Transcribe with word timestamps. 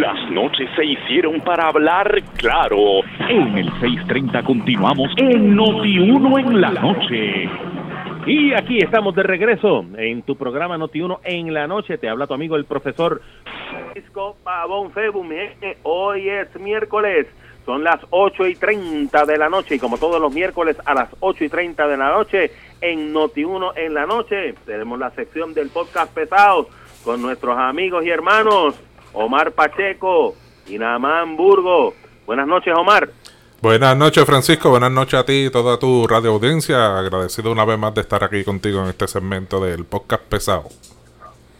Las 0.00 0.30
noches 0.30 0.66
se 0.76 0.84
hicieron 0.86 1.42
para 1.42 1.68
hablar 1.68 2.22
claro. 2.38 3.00
En 3.28 3.58
el 3.58 3.66
630 3.80 4.42
continuamos 4.44 5.10
en 5.18 5.54
Noti1 5.54 6.40
en 6.40 6.58
la 6.58 6.70
noche. 6.70 7.50
Y 8.26 8.54
aquí 8.54 8.78
estamos 8.78 9.14
de 9.14 9.22
regreso 9.24 9.84
en 9.98 10.22
tu 10.22 10.36
programa 10.36 10.78
Noti1 10.78 11.18
en 11.24 11.52
la 11.52 11.66
noche. 11.66 11.98
Te 11.98 12.08
habla 12.08 12.26
tu 12.26 12.32
amigo 12.32 12.56
el 12.56 12.64
profesor 12.64 13.20
Francisco 13.68 14.38
Pavón 14.42 14.90
Febu. 14.92 15.22
Hoy 15.82 16.30
es 16.30 16.58
miércoles. 16.58 17.26
Son 17.66 17.84
las 17.84 18.00
8 18.08 18.46
y 18.46 18.54
30 18.54 19.26
de 19.26 19.36
la 19.36 19.50
noche 19.50 19.74
y 19.74 19.78
como 19.78 19.98
todos 19.98 20.18
los 20.18 20.32
miércoles 20.32 20.78
a 20.86 20.94
las 20.94 21.10
8 21.20 21.44
y 21.44 21.48
30 21.50 21.86
de 21.86 21.96
la 21.98 22.08
noche 22.08 22.50
en 22.80 23.12
Noti1 23.12 23.72
en 23.76 23.92
la 23.92 24.06
noche 24.06 24.54
tenemos 24.64 24.98
la 24.98 25.10
sección 25.10 25.52
del 25.52 25.68
podcast 25.68 26.10
pesado 26.14 26.68
con 27.04 27.20
nuestros 27.20 27.58
amigos 27.58 28.02
y 28.06 28.08
hermanos 28.08 28.80
Omar 29.12 29.52
Pacheco 29.52 30.34
y 30.66 30.78
Namán 30.78 31.36
Burgo. 31.36 31.94
Buenas 32.26 32.46
noches, 32.46 32.74
Omar. 32.76 33.10
Buenas 33.60 33.96
noches, 33.96 34.24
Francisco. 34.24 34.70
Buenas 34.70 34.90
noches 34.90 35.20
a 35.20 35.24
ti 35.24 35.46
y 35.46 35.50
toda 35.50 35.78
tu 35.78 36.06
radio 36.06 36.32
audiencia. 36.32 36.98
Agradecido 36.98 37.52
una 37.52 37.64
vez 37.64 37.78
más 37.78 37.94
de 37.94 38.00
estar 38.00 38.24
aquí 38.24 38.42
contigo 38.42 38.80
en 38.82 38.88
este 38.88 39.06
segmento 39.06 39.62
del 39.62 39.84
podcast 39.84 40.22
pesado. 40.22 40.68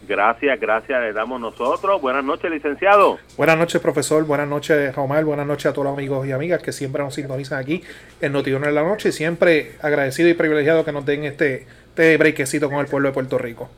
Gracias, 0.07 0.59
gracias, 0.59 0.99
le 0.99 1.13
damos 1.13 1.39
nosotros. 1.39 2.01
Buenas 2.01 2.23
noches, 2.23 2.49
licenciado. 2.49 3.19
Buenas 3.37 3.57
noches, 3.57 3.79
profesor. 3.79 4.25
Buenas 4.25 4.47
noches, 4.47 4.97
Omar. 4.97 5.23
Buenas 5.23 5.45
noches 5.45 5.67
a 5.67 5.73
todos 5.73 5.85
los 5.85 5.93
amigos 5.93 6.25
y 6.27 6.31
amigas 6.31 6.61
que 6.61 6.71
siempre 6.71 7.03
nos 7.03 7.13
sintonizan 7.13 7.59
aquí 7.59 7.83
en 8.19 8.33
Notiuno 8.33 8.67
en 8.67 8.75
la 8.75 8.83
Noche. 8.83 9.11
Siempre 9.11 9.73
agradecido 9.81 10.27
y 10.27 10.33
privilegiado 10.33 10.83
que 10.83 10.91
nos 10.91 11.05
den 11.05 11.23
este, 11.23 11.67
este 11.89 12.17
brequecito 12.17 12.69
con 12.69 12.79
el 12.79 12.87
pueblo 12.87 13.09
de 13.09 13.13
Puerto 13.13 13.37
Rico. 13.37 13.69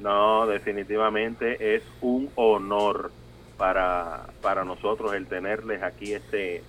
No, 0.00 0.46
definitivamente 0.46 1.76
es 1.76 1.82
un 2.00 2.30
honor 2.34 3.10
para, 3.56 4.26
para 4.42 4.64
nosotros 4.64 5.14
el 5.14 5.26
tenerles 5.26 5.82
aquí 5.82 6.12
este 6.12 6.62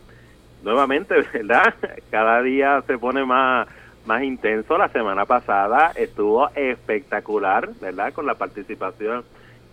nuevamente, 0.63 1.15
¿verdad? 1.33 1.73
Cada 2.09 2.41
día 2.41 2.81
se 2.87 2.97
pone 2.97 3.25
más 3.25 3.67
más 4.07 4.23
intenso. 4.23 4.77
La 4.77 4.89
semana 4.89 5.25
pasada 5.25 5.91
estuvo 5.95 6.49
espectacular, 6.55 7.69
¿verdad? 7.81 8.13
Con 8.13 8.25
la 8.25 8.35
participación 8.35 9.23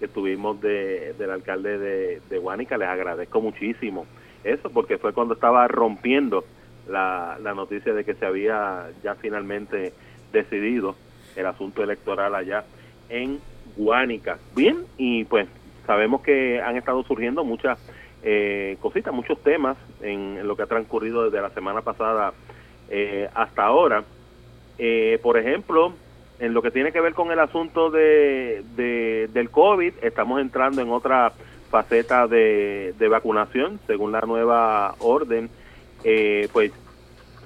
que 0.00 0.08
tuvimos 0.08 0.60
de, 0.60 1.14
del 1.16 1.30
alcalde 1.30 1.78
de, 1.78 2.20
de 2.28 2.38
Guánica. 2.38 2.76
Les 2.76 2.88
agradezco 2.88 3.40
muchísimo 3.40 4.06
eso, 4.42 4.70
porque 4.70 4.98
fue 4.98 5.12
cuando 5.12 5.34
estaba 5.34 5.66
rompiendo 5.68 6.44
la, 6.88 7.38
la 7.40 7.54
noticia 7.54 7.94
de 7.94 8.04
que 8.04 8.14
se 8.14 8.26
había 8.26 8.88
ya 9.02 9.14
finalmente 9.14 9.94
decidido 10.32 10.96
el 11.36 11.46
asunto 11.46 11.82
electoral 11.82 12.34
allá 12.34 12.64
en 13.08 13.40
Guánica. 13.76 14.38
Bien, 14.54 14.84
y 14.96 15.24
pues 15.24 15.48
sabemos 15.86 16.22
que 16.22 16.60
han 16.60 16.76
estado 16.76 17.02
surgiendo 17.04 17.44
muchas 17.44 17.78
eh, 18.22 18.76
cositas, 18.80 19.12
muchos 19.12 19.42
temas 19.42 19.76
en, 20.00 20.46
lo 20.46 20.56
que 20.56 20.62
ha 20.62 20.66
transcurrido 20.66 21.24
desde 21.24 21.42
la 21.42 21.50
semana 21.50 21.82
pasada 21.82 22.32
eh, 22.88 23.28
hasta 23.34 23.64
ahora. 23.64 24.04
Eh, 24.78 25.18
por 25.22 25.38
ejemplo, 25.38 25.92
en 26.38 26.54
lo 26.54 26.62
que 26.62 26.70
tiene 26.70 26.92
que 26.92 27.00
ver 27.00 27.14
con 27.14 27.30
el 27.30 27.38
asunto 27.38 27.90
de, 27.90 28.64
del 29.32 29.50
COVID, 29.50 29.92
estamos 30.02 30.40
entrando 30.40 30.80
en 30.80 30.90
otra 30.90 31.32
faceta 31.70 32.26
de, 32.26 32.94
de 32.98 33.08
vacunación, 33.08 33.80
según 33.86 34.12
la 34.12 34.20
nueva 34.22 34.94
orden. 35.00 35.50
pues 36.52 36.72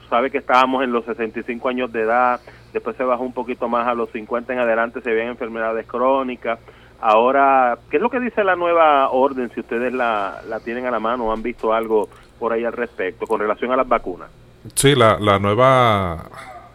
sabe 0.08 0.30
que 0.30 0.38
estábamos 0.38 0.82
en 0.82 0.92
los 0.92 1.04
65 1.04 1.68
años 1.68 1.92
de 1.92 2.02
edad, 2.02 2.40
después 2.72 2.96
se 2.96 3.04
bajó 3.04 3.22
un 3.22 3.32
poquito 3.32 3.68
más 3.68 3.86
a 3.86 3.94
los 3.94 4.10
50 4.10 4.52
en 4.52 4.58
adelante, 4.58 5.00
se 5.00 5.12
ven 5.12 5.28
enfermedades 5.28 5.86
crónicas. 5.86 6.58
Ahora, 7.00 7.78
¿qué 7.90 7.96
es 7.98 8.02
lo 8.02 8.10
que 8.10 8.18
dice 8.18 8.42
la 8.42 8.56
nueva 8.56 9.10
orden, 9.10 9.50
si 9.54 9.60
ustedes 9.60 9.92
la, 9.92 10.40
la 10.48 10.60
tienen 10.60 10.86
a 10.86 10.90
la 10.90 10.98
mano 10.98 11.26
o 11.26 11.32
han 11.32 11.42
visto 11.42 11.72
algo 11.72 12.08
por 12.38 12.52
ahí 12.52 12.64
al 12.64 12.72
respecto 12.72 13.26
con 13.26 13.40
relación 13.40 13.70
a 13.70 13.76
las 13.76 13.86
vacunas? 13.86 14.28
Sí, 14.74 14.94
la, 14.94 15.18
la 15.20 15.38
nueva, 15.38 16.24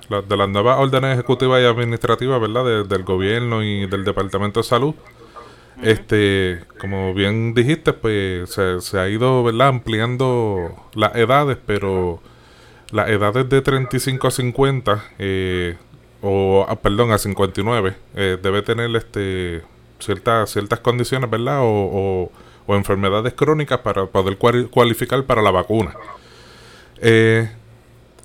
de 0.09 0.38
las 0.38 0.50
nuevas 0.50 0.80
órdenes 0.80 1.14
ejecutivas 1.14 1.61
y 1.61 1.65
administrativas, 1.65 2.39
¿verdad? 2.39 2.86
del 2.86 3.04
gobierno 3.04 3.64
y 3.64 3.86
del 3.88 4.05
Departamento 4.05 4.61
de 4.61 4.64
Salud. 4.64 4.95
Este, 5.82 6.61
como 6.80 7.14
bien 7.14 7.54
dijiste, 7.54 7.94
pues 7.94 8.52
se, 8.52 8.80
se 8.80 9.00
ha 9.00 9.10
ido, 9.10 9.44
¿verdad? 9.44 9.70
Ampliando 9.70 10.70
las 10.94 11.15
edades, 11.15 11.58
pero 11.65 12.21
las 12.93 13.09
edades 13.09 13.49
de 13.49 13.61
35 13.61 14.27
a 14.27 14.31
50 14.31 15.04
eh, 15.17 15.76
o 16.21 16.64
ah, 16.70 16.76
perdón 16.76 17.11
a 17.11 17.17
59 17.17 17.95
eh, 18.15 18.37
debe 18.42 18.61
tener 18.61 18.95
este 18.95 19.64
ciertas 19.99 20.52
ciertas 20.52 20.80
condiciones 20.80 21.30
verdad 21.30 21.61
o, 21.61 22.32
o, 22.67 22.76
enfermedades 22.76 23.33
crónicas 23.33 23.80
para 23.80 24.05
poder 24.05 24.37
cualificar 24.37 25.26
para 25.26 25.42
la 25.42 25.52
vacuna. 25.52 25.93
Eh, 27.02 27.49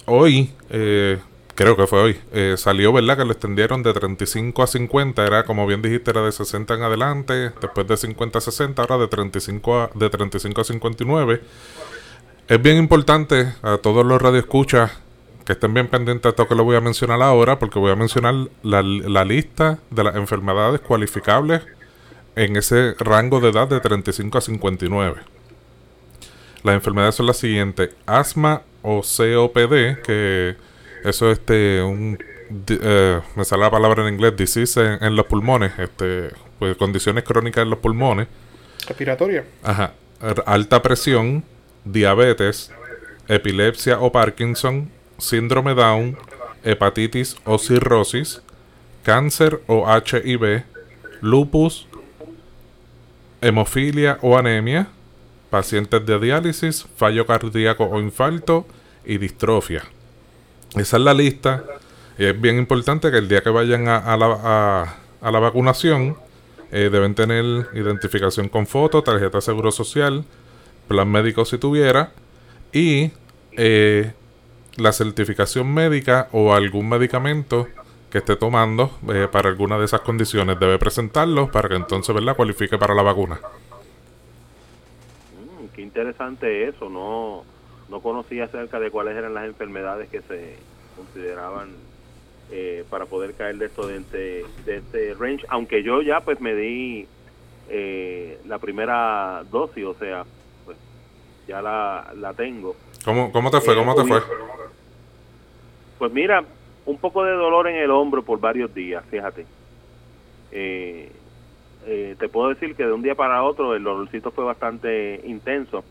hoy 0.07 0.53
creo 1.55 1.77
que 1.77 1.87
fue 1.87 2.01
hoy 2.01 2.57
salió 2.57 2.93
verdad 2.93 3.17
que 3.17 3.25
lo 3.25 3.33
extendieron 3.33 3.83
de 3.83 3.93
35 3.93 4.63
a 4.63 4.67
50 4.67 5.27
era 5.27 5.45
como 5.45 5.67
bien 5.67 5.83
dijiste 5.83 6.13
era 6.13 6.23
de 6.23 6.31
60 6.31 6.75
en 6.75 6.83
adelante 6.83 7.53
después 7.61 7.87
de 7.89 7.97
50 7.97 8.39
a 8.39 8.41
60 8.41 8.83
ahora 8.83 8.99
de 8.99 9.09
35 9.09 9.81
a, 9.81 9.91
de 9.93 10.09
35 10.09 10.61
a 10.61 10.65
59 10.65 11.41
es 12.49 12.63
bien 12.63 12.79
importante 12.79 13.53
a 13.63 13.77
todos 13.77 14.05
los 14.07 14.21
radioescuchas 14.21 14.91
que 15.45 15.53
estén 15.53 15.73
bien 15.75 15.89
pendientes 15.89 16.23
de 16.23 16.29
esto 16.31 16.49
que 16.49 16.55
lo 16.55 16.65
voy 16.65 16.77
a 16.77 16.81
mencionar 16.81 17.21
ahora, 17.23 17.59
porque 17.59 17.79
voy 17.79 17.93
a 17.93 17.97
mencionar 17.97 18.35
la, 18.63 18.83
lista 19.25 19.79
de 19.91 20.05
las 20.05 20.17
enfermedades 20.17 20.81
cualificables 20.81 21.63
en 22.37 22.57
ese 22.57 22.95
rango 22.99 23.41
de 23.41 23.51
edad 23.51 23.69
de 23.69 23.81
35 23.81 24.39
a 24.39 24.41
59. 24.41 25.17
Las 26.65 26.75
enfermedades 26.75 27.15
son 27.15 27.27
las 27.27 27.37
siguientes: 27.37 27.91
asma 28.07 28.63
o 28.83 29.03
COPD, 29.03 30.03
que 30.03 30.57
eso 31.05 31.31
es 31.31 31.39
este, 31.39 31.83
un. 31.83 32.19
Eh, 32.69 33.21
me 33.37 33.45
sale 33.45 33.63
la 33.63 33.71
palabra 33.71 34.07
en 34.07 34.15
inglés, 34.15 34.37
disease 34.37 34.99
en, 35.01 35.17
los 35.17 35.27
pulmones, 35.27 35.73
este, 35.79 36.31
pues 36.59 36.77
condiciones 36.77 37.25
crónicas 37.25 37.63
en 37.63 37.71
los 37.71 37.79
pulmones. 37.79 38.27
Respiratoria. 38.87 39.45
Ajá. 39.63 39.93
Alta 40.47 40.83
presión, 40.83 41.45
diabetes, 41.85 42.71
epilepsia 43.29 44.01
o 44.01 44.11
Parkinson, 44.11 44.91
síndrome 45.19 45.75
Down, 45.75 46.17
hepatitis 46.65 47.37
o 47.45 47.59
cirrosis, 47.59 48.43
cáncer 49.03 49.61
o 49.67 49.87
HIV, 49.87 50.65
lupus, 51.21 51.87
hemofilia 53.41 54.19
o 54.23 54.37
anemia, 54.37 54.89
pacientes 55.51 56.05
de 56.05 56.19
diálisis, 56.19 56.87
fallo 56.97 57.27
cardíaco 57.27 57.85
o 57.85 58.01
infarto 58.01 58.67
y 59.05 59.19
distrofia. 59.19 59.83
Esa 60.77 60.97
es 60.97 61.03
la 61.03 61.15
lista. 61.15 61.65
Y 62.19 62.25
es 62.25 62.41
bien 62.41 62.59
importante 62.59 63.11
que 63.11 63.19
el 63.19 63.29
día 63.29 63.43
que 63.43 63.51
vayan 63.51 63.89
a, 63.89 64.17
la, 64.17 64.97
a, 65.21 65.31
la, 65.31 65.39
vacunación 65.39 66.17
eh, 66.73 66.91
deben 66.91 67.15
tener 67.15 67.45
identificación 67.75 68.49
con 68.49 68.67
foto, 68.67 69.03
tarjeta 69.03 69.39
de 69.39 69.43
seguro 69.43 69.71
social, 69.71 70.25
plan 70.89 71.09
médico 71.09 71.45
si 71.45 71.59
tuviera, 71.59 72.13
y 72.73 73.13
eh, 73.53 74.13
la 74.77 74.93
certificación 74.93 75.73
médica 75.73 76.29
o 76.33 76.55
algún 76.55 76.89
medicamento 76.89 77.69
que 78.11 78.19
esté 78.19 78.37
tomando 78.37 78.91
eh, 79.13 79.29
para 79.31 79.49
alguna 79.49 79.79
de 79.79 79.85
esas 79.85 80.01
condiciones. 80.01 80.59
Debe 80.59 80.79
presentarlo 80.79 81.51
para 81.51 81.69
que 81.69 81.75
entonces 81.75 82.15
¿verdad? 82.15 82.37
cualifique 82.37 82.79
para 82.79 82.95
la 82.95 83.03
vacuna. 83.03 83.41
Mm, 85.35 85.75
qué 85.75 85.83
interesante 85.83 86.69
eso, 86.69 86.89
no, 86.89 87.45
no 87.89 88.01
conocía 88.01 88.45
acerca 88.45 88.81
de 88.81 88.91
cuáles 88.91 89.17
eran 89.17 89.35
las 89.35 89.45
enfermedades 89.45 90.09
que 90.09 90.23
se 90.23 90.57
consideraban 90.97 91.71
eh, 92.51 92.85
para 92.89 93.05
poder 93.05 93.35
caer 93.35 93.59
de 93.59 93.67
esto 93.67 93.87
de 93.87 93.99
este, 93.99 94.45
de 94.65 94.77
este 94.79 95.15
range, 95.15 95.45
aunque 95.49 95.83
yo 95.83 96.01
ya 96.01 96.21
pues 96.21 96.41
me 96.41 96.55
di 96.55 97.07
la 98.47 98.59
primera 98.59 99.45
dosis, 99.51 99.85
o 99.85 99.93
sea, 99.93 100.25
ya 101.49 101.63
la, 101.63 102.13
la 102.17 102.35
tengo. 102.35 102.77
¿Cómo, 103.05 103.33
cómo 103.33 103.51
te 103.51 103.61
fue? 103.61 103.75
¿Cómo 103.75 103.95
te 103.95 104.05
fue? 104.05 104.21
Pues 105.99 106.13
mira, 106.13 106.45
un 106.85 106.99
poco 106.99 107.25
de 107.25 107.33
dolor 107.33 107.67
en 107.69 107.77
el 107.77 107.91
hombro 107.91 108.23
por 108.23 108.39
varios 108.39 108.73
días, 108.75 109.03
fíjate. 109.11 109.47
Eh, 110.53 111.11
eh, 111.87 112.17
te 112.19 112.29
puedo 112.29 112.51
decir 112.51 112.77
que 112.77 112.85
de 112.85 112.93
un 112.93 113.03
día 113.03 113.15
para 113.15 113.43
otro 113.43 113.75
el 113.75 113.83
dolorcito 113.83 114.31
fue 114.31 114.45
bastante 114.45 115.23
intenso, 115.25 115.85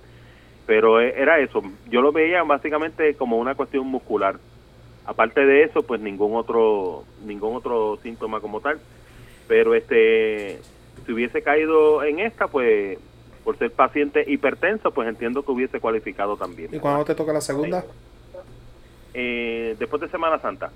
pero 0.68 1.02
e, 1.02 1.20
era 1.20 1.40
eso. 1.40 1.64
Yo 1.90 2.02
lo 2.02 2.12
veía 2.12 2.44
básicamente 2.44 3.16
como 3.16 3.38
una 3.38 3.56
cuestión 3.56 3.88
muscular. 3.88 4.38
Aparte 5.06 5.46
de 5.46 5.64
eso, 5.64 5.84
pues 5.84 6.02
ningún 6.02 6.36
otro 6.36 7.04
ningún 7.24 7.56
otro 7.56 7.98
síntoma 8.04 8.42
como 8.42 8.62
tal. 8.62 8.80
Pero 9.48 9.74
este, 9.74 10.60
si 11.06 11.12
hubiese 11.14 11.42
caído 11.42 12.04
en 12.04 12.20
esta, 12.20 12.48
pues 12.48 13.00
por 13.48 13.58
ser 13.58 13.72
paciente 13.72 14.26
hipertenso, 14.28 14.92
pues 14.92 15.08
entiendo 15.08 15.42
que 15.42 15.50
hubiese 15.54 15.80
cualificado 15.80 16.36
también. 16.36 16.68
¿Y 16.76 16.80
cuándo 16.80 17.06
te 17.06 17.16
toca 17.16 17.32
la 17.32 17.40
segunda? 17.40 17.86
Eh, 19.14 19.74
después 19.80 20.02
de 20.02 20.10
Semana 20.10 20.38
Santa. 20.42 20.70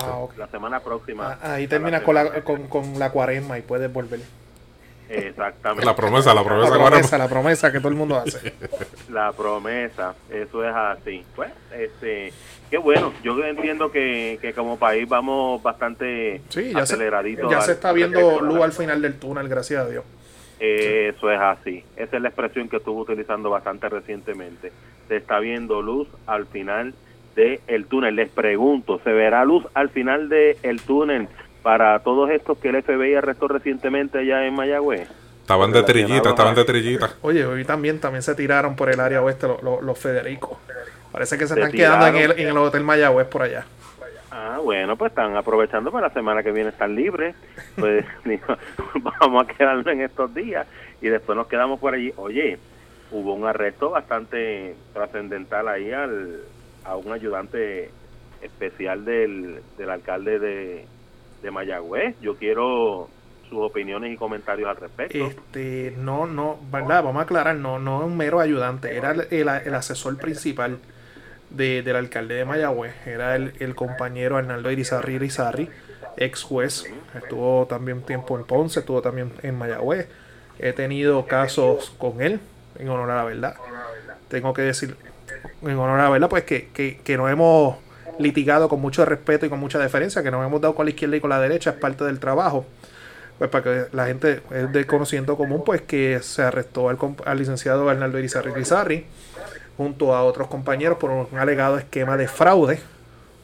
Ah, 0.00 0.24
La 0.36 0.48
semana 0.48 0.80
próxima. 0.80 1.38
Ah, 1.40 1.54
ahí 1.54 1.68
terminas 1.68 2.02
con 2.02 2.16
la, 2.16 2.42
con, 2.42 2.66
con 2.66 2.98
la 2.98 3.12
cuaresma 3.12 3.56
y 3.60 3.62
puedes 3.62 3.92
volver. 3.92 4.18
Exactamente. 5.08 5.86
La 5.86 5.94
promesa, 5.94 6.34
la 6.34 6.40
La 6.42 6.44
promesa. 6.48 6.72
promesa, 6.74 7.18
la 7.18 7.28
promesa 7.28 7.70
que 7.70 7.78
todo 7.78 7.90
el 7.90 7.94
mundo 7.94 8.16
hace. 8.16 8.52
La 9.08 9.30
promesa, 9.30 10.16
eso 10.28 10.64
es 10.68 10.74
así. 10.74 11.24
Pues, 11.36 11.52
este, 11.72 12.32
qué 12.68 12.78
bueno. 12.78 13.12
Yo 13.22 13.44
entiendo 13.44 13.92
que, 13.92 14.40
que 14.42 14.52
como 14.54 14.76
país 14.76 15.08
vamos 15.08 15.62
bastante 15.62 16.42
Sí, 16.48 16.72
ya 16.72 16.84
se, 16.84 16.94
aceleraditos. 16.94 17.48
ya 17.48 17.58
al- 17.58 17.62
se 17.62 17.70
está 17.72 17.92
viendo 17.92 18.40
luz 18.40 18.60
al 18.60 18.72
final 18.72 19.00
del 19.00 19.14
túnel, 19.20 19.46
gracias 19.48 19.86
a 19.86 19.88
Dios. 19.88 20.02
Eso 20.58 21.30
es 21.30 21.40
así. 21.40 21.84
Esa 21.96 22.16
es 22.16 22.22
la 22.22 22.28
expresión 22.28 22.68
que 22.68 22.76
estuve 22.76 23.02
utilizando 23.02 23.50
bastante 23.50 23.88
recientemente. 23.88 24.72
Se 25.08 25.16
está 25.16 25.38
viendo 25.38 25.82
luz 25.82 26.08
al 26.26 26.46
final 26.46 26.94
del 27.34 27.86
túnel. 27.86 28.16
Les 28.16 28.30
pregunto, 28.30 29.00
¿se 29.04 29.12
verá 29.12 29.44
luz 29.44 29.64
al 29.74 29.90
final 29.90 30.28
del 30.28 30.80
túnel 30.82 31.28
para 31.62 31.98
todos 32.00 32.30
estos 32.30 32.58
que 32.58 32.68
el 32.68 32.82
FBI 32.82 33.14
arrestó 33.14 33.48
recientemente 33.48 34.18
allá 34.18 34.46
en 34.46 34.54
Mayagüez? 34.54 35.08
Estaban 35.42 35.70
de 35.70 35.82
trillita, 35.84 36.30
estaban 36.30 36.54
de 36.54 36.64
trillita. 36.64 37.10
Oye, 37.22 37.44
hoy 37.44 37.64
también, 37.64 38.00
también 38.00 38.22
se 38.22 38.34
tiraron 38.34 38.74
por 38.74 38.90
el 38.90 38.98
área 38.98 39.22
oeste 39.22 39.46
los, 39.46 39.62
los, 39.62 39.82
los 39.82 39.98
Federicos. 39.98 40.58
Parece 41.12 41.38
que 41.38 41.46
se 41.46 41.54
Se 41.54 41.60
están 41.60 41.72
quedando 41.72 42.06
en 42.08 42.16
el, 42.16 42.32
en 42.32 42.48
el 42.48 42.58
Hotel 42.58 42.82
Mayagüez 42.82 43.28
por 43.28 43.42
allá. 43.42 43.64
Ah, 44.56 44.60
bueno, 44.60 44.96
pues 44.96 45.10
están 45.10 45.36
aprovechando 45.36 45.92
para 45.92 46.08
la 46.08 46.14
semana 46.14 46.42
que 46.42 46.50
viene 46.50 46.70
estar 46.70 46.88
libres. 46.88 47.34
Pues 47.76 48.06
vamos 49.20 49.44
a 49.44 49.46
quedarnos 49.46 49.86
en 49.88 50.00
estos 50.00 50.34
días 50.34 50.66
y 51.02 51.08
después 51.08 51.36
nos 51.36 51.46
quedamos 51.46 51.78
por 51.78 51.92
allí. 51.94 52.12
Oye, 52.16 52.58
hubo 53.10 53.34
un 53.34 53.44
arresto 53.44 53.90
bastante 53.90 54.74
trascendental 54.94 55.68
ahí 55.68 55.92
al, 55.92 56.40
a 56.84 56.96
un 56.96 57.12
ayudante 57.12 57.90
especial 58.40 59.04
del, 59.04 59.60
del 59.76 59.90
alcalde 59.90 60.38
de, 60.38 60.86
de 61.42 61.50
Mayagüez. 61.50 62.14
Yo 62.22 62.36
quiero 62.36 63.10
sus 63.50 63.58
opiniones 63.58 64.12
y 64.12 64.16
comentarios 64.16 64.70
al 64.70 64.76
respecto. 64.76 65.18
Este, 65.18 65.94
no, 65.98 66.26
no, 66.26 66.58
¿verdad? 66.72 67.04
Vamos 67.04 67.20
a 67.20 67.24
aclarar, 67.24 67.56
no, 67.56 67.78
no 67.78 68.00
es 68.00 68.06
un 68.06 68.16
mero 68.16 68.40
ayudante, 68.40 68.96
era 68.96 69.10
el, 69.12 69.20
el- 69.30 69.48
el 69.66 69.74
asesor 69.74 70.16
principal 70.16 70.78
de- 71.50 71.82
del 71.82 71.96
alcalde 71.96 72.34
de 72.34 72.44
Mayagüez, 72.44 72.94
era 73.06 73.36
el, 73.36 73.52
el 73.60 73.74
compañero 73.74 74.36
Arnaldo 74.36 74.70
Irizarri 74.70 75.14
Irizarri, 75.14 75.68
ex 76.16 76.42
juez, 76.42 76.84
estuvo 77.14 77.66
también 77.66 78.02
tiempo 78.02 78.38
en 78.38 78.44
Ponce, 78.44 78.80
estuvo 78.80 79.02
también 79.02 79.32
en 79.42 79.56
Mayagüez, 79.56 80.08
he 80.58 80.72
tenido 80.72 81.26
casos 81.26 81.92
con 81.98 82.20
él, 82.22 82.40
en 82.78 82.88
honor 82.88 83.10
a 83.10 83.16
la 83.16 83.24
verdad, 83.24 83.54
tengo 84.28 84.52
que 84.54 84.62
decir, 84.62 84.96
en 85.62 85.70
honor 85.78 86.00
a 86.00 86.04
la 86.04 86.10
verdad, 86.10 86.28
pues 86.28 86.44
que, 86.44 86.68
que, 86.74 86.98
que 87.04 87.12
hemos 87.14 87.76
litigado 88.18 88.68
con 88.68 88.80
mucho 88.80 89.04
respeto 89.04 89.44
y 89.46 89.48
con 89.50 89.60
mucha 89.60 89.78
deferencia, 89.78 90.22
que 90.22 90.30
nos 90.30 90.44
hemos 90.46 90.60
dado 90.60 90.74
con 90.74 90.86
la 90.86 90.90
izquierda 90.90 91.16
y 91.16 91.20
con 91.20 91.30
la 91.30 91.40
derecha, 91.40 91.70
es 91.70 91.76
parte 91.76 92.04
del 92.04 92.18
trabajo. 92.18 92.66
Pues 93.38 93.50
para 93.50 93.62
que 93.64 93.84
la 93.92 94.06
gente 94.06 94.40
es 94.50 94.72
de 94.72 94.86
conocimiento 94.86 95.36
común, 95.36 95.62
pues 95.62 95.82
que 95.82 96.20
se 96.22 96.40
arrestó 96.40 96.88
al, 96.88 96.96
al 97.26 97.38
licenciado 97.38 97.86
Arnaldo 97.90 98.18
Irizarry 98.18 98.52
Irizarry 98.52 99.04
junto 99.76 100.14
a 100.14 100.24
otros 100.24 100.48
compañeros 100.48 100.98
por 100.98 101.10
un 101.10 101.38
alegado 101.38 101.78
esquema 101.78 102.16
de 102.16 102.28
fraude, 102.28 102.80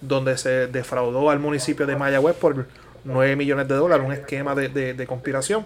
donde 0.00 0.36
se 0.38 0.66
defraudó 0.66 1.30
al 1.30 1.38
municipio 1.38 1.86
de 1.86 1.96
Mayagüez 1.96 2.36
por 2.36 2.66
9 3.04 3.36
millones 3.36 3.68
de 3.68 3.74
dólares, 3.74 4.06
un 4.06 4.12
esquema 4.12 4.54
de, 4.54 4.68
de- 4.94 5.06
conspiración 5.06 5.64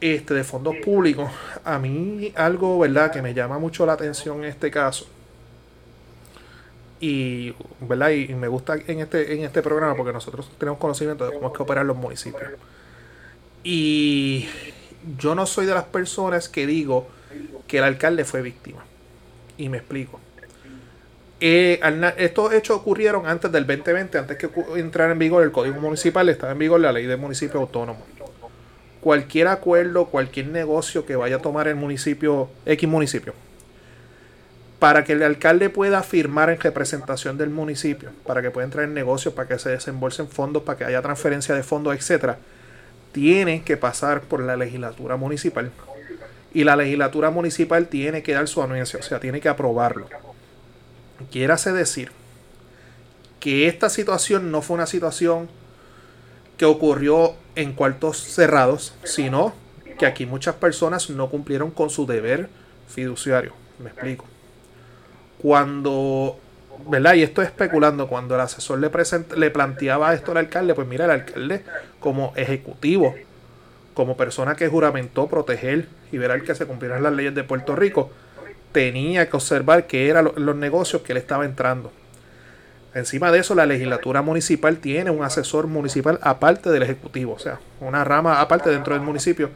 este, 0.00 0.34
de 0.34 0.44
fondos 0.44 0.74
públicos. 0.84 1.30
A 1.64 1.78
mí 1.78 2.32
algo, 2.34 2.78
¿verdad?, 2.78 3.12
que 3.12 3.22
me 3.22 3.34
llama 3.34 3.58
mucho 3.58 3.86
la 3.86 3.92
atención 3.92 4.38
en 4.38 4.50
este 4.50 4.70
caso. 4.70 5.06
Y, 7.00 7.54
¿verdad? 7.80 8.10
Y 8.10 8.28
me 8.34 8.46
gusta 8.48 8.76
en 8.86 9.00
este, 9.00 9.34
en 9.34 9.42
este 9.44 9.60
programa 9.62 9.96
porque 9.96 10.12
nosotros 10.12 10.50
tenemos 10.58 10.78
conocimiento 10.78 11.26
de 11.26 11.32
cómo 11.34 11.48
es 11.48 11.54
que 11.56 11.62
operan 11.62 11.86
los 11.86 11.96
municipios. 11.96 12.50
Y 13.64 14.46
yo 15.18 15.34
no 15.34 15.46
soy 15.46 15.66
de 15.66 15.74
las 15.74 15.84
personas 15.84 16.48
que 16.48 16.66
digo 16.66 17.08
que 17.66 17.78
el 17.78 17.84
alcalde 17.84 18.24
fue 18.24 18.42
víctima. 18.42 18.84
Y 19.62 19.68
me 19.68 19.78
explico. 19.78 20.18
Eh, 21.38 21.80
estos 22.16 22.52
hechos 22.52 22.78
ocurrieron 22.78 23.28
antes 23.28 23.52
del 23.52 23.64
2020, 23.64 24.18
antes 24.18 24.36
que 24.36 24.50
entrara 24.74 25.12
en 25.12 25.20
vigor 25.20 25.44
el 25.44 25.52
Código 25.52 25.80
Municipal, 25.80 26.28
estaba 26.28 26.50
en 26.50 26.58
vigor 26.58 26.80
la 26.80 26.90
ley 26.90 27.06
de 27.06 27.16
municipio 27.16 27.60
autónomo. 27.60 28.04
Cualquier 29.00 29.46
acuerdo, 29.46 30.06
cualquier 30.06 30.48
negocio 30.48 31.06
que 31.06 31.14
vaya 31.14 31.36
a 31.36 31.38
tomar 31.38 31.68
el 31.68 31.76
municipio, 31.76 32.50
X 32.66 32.88
municipio, 32.88 33.34
para 34.80 35.04
que 35.04 35.12
el 35.12 35.22
alcalde 35.22 35.70
pueda 35.70 36.02
firmar 36.02 36.50
en 36.50 36.58
representación 36.58 37.38
del 37.38 37.50
municipio, 37.50 38.10
para 38.26 38.42
que 38.42 38.50
pueda 38.50 38.64
entrar 38.64 38.84
en 38.84 38.94
negocios, 38.94 39.32
para 39.32 39.46
que 39.46 39.60
se 39.60 39.70
desembolsen 39.70 40.26
fondos, 40.26 40.64
para 40.64 40.76
que 40.76 40.84
haya 40.86 41.02
transferencia 41.02 41.54
de 41.54 41.62
fondos, 41.62 41.94
etcétera, 41.94 42.38
tiene 43.12 43.62
que 43.62 43.76
pasar 43.76 44.22
por 44.22 44.40
la 44.42 44.56
legislatura 44.56 45.16
municipal. 45.16 45.70
Y 46.54 46.64
la 46.64 46.76
legislatura 46.76 47.30
municipal 47.30 47.88
tiene 47.88 48.22
que 48.22 48.34
dar 48.34 48.46
su 48.48 48.62
anuencia, 48.62 48.98
o 48.98 49.02
sea, 49.02 49.20
tiene 49.20 49.40
que 49.40 49.48
aprobarlo. 49.48 50.06
Quiérase 51.30 51.72
decir 51.72 52.10
que 53.40 53.66
esta 53.68 53.88
situación 53.88 54.50
no 54.50 54.62
fue 54.62 54.74
una 54.74 54.86
situación 54.86 55.48
que 56.56 56.64
ocurrió 56.64 57.34
en 57.56 57.72
cuartos 57.72 58.18
cerrados, 58.18 58.94
sino 59.04 59.54
que 59.98 60.06
aquí 60.06 60.26
muchas 60.26 60.54
personas 60.56 61.10
no 61.10 61.28
cumplieron 61.28 61.70
con 61.70 61.90
su 61.90 62.06
deber 62.06 62.48
fiduciario. 62.88 63.52
Me 63.78 63.90
explico. 63.90 64.26
Cuando, 65.38 66.38
¿verdad? 66.88 67.14
Y 67.14 67.22
estoy 67.22 67.46
especulando, 67.46 68.06
cuando 68.06 68.34
el 68.34 68.42
asesor 68.42 68.78
le, 68.78 68.90
le 69.36 69.50
planteaba 69.50 70.14
esto 70.14 70.30
al 70.30 70.36
alcalde, 70.36 70.74
pues 70.74 70.86
mira, 70.86 71.06
el 71.06 71.10
alcalde 71.10 71.64
como 71.98 72.32
ejecutivo, 72.36 73.14
como 73.94 74.16
persona 74.16 74.54
que 74.54 74.68
juramentó 74.68 75.28
proteger 75.28 75.86
y 76.10 76.18
ver 76.18 76.42
que 76.42 76.54
se 76.54 76.66
cumplieran 76.66 77.02
las 77.02 77.12
leyes 77.12 77.34
de 77.34 77.44
Puerto 77.44 77.76
Rico, 77.76 78.10
tenía 78.72 79.28
que 79.28 79.36
observar 79.36 79.86
que 79.86 80.08
eran 80.08 80.24
lo- 80.26 80.34
los 80.36 80.56
negocios 80.56 81.02
que 81.02 81.12
él 81.12 81.18
estaba 81.18 81.44
entrando. 81.44 81.92
Encima 82.94 83.30
de 83.32 83.38
eso, 83.38 83.54
la 83.54 83.64
legislatura 83.64 84.20
municipal 84.22 84.76
tiene 84.76 85.10
un 85.10 85.24
asesor 85.24 85.66
municipal 85.66 86.18
aparte 86.22 86.70
del 86.70 86.82
ejecutivo, 86.82 87.32
o 87.34 87.38
sea, 87.38 87.58
una 87.80 88.04
rama 88.04 88.40
aparte 88.40 88.68
dentro 88.70 88.94
del 88.94 89.02
municipio. 89.02 89.50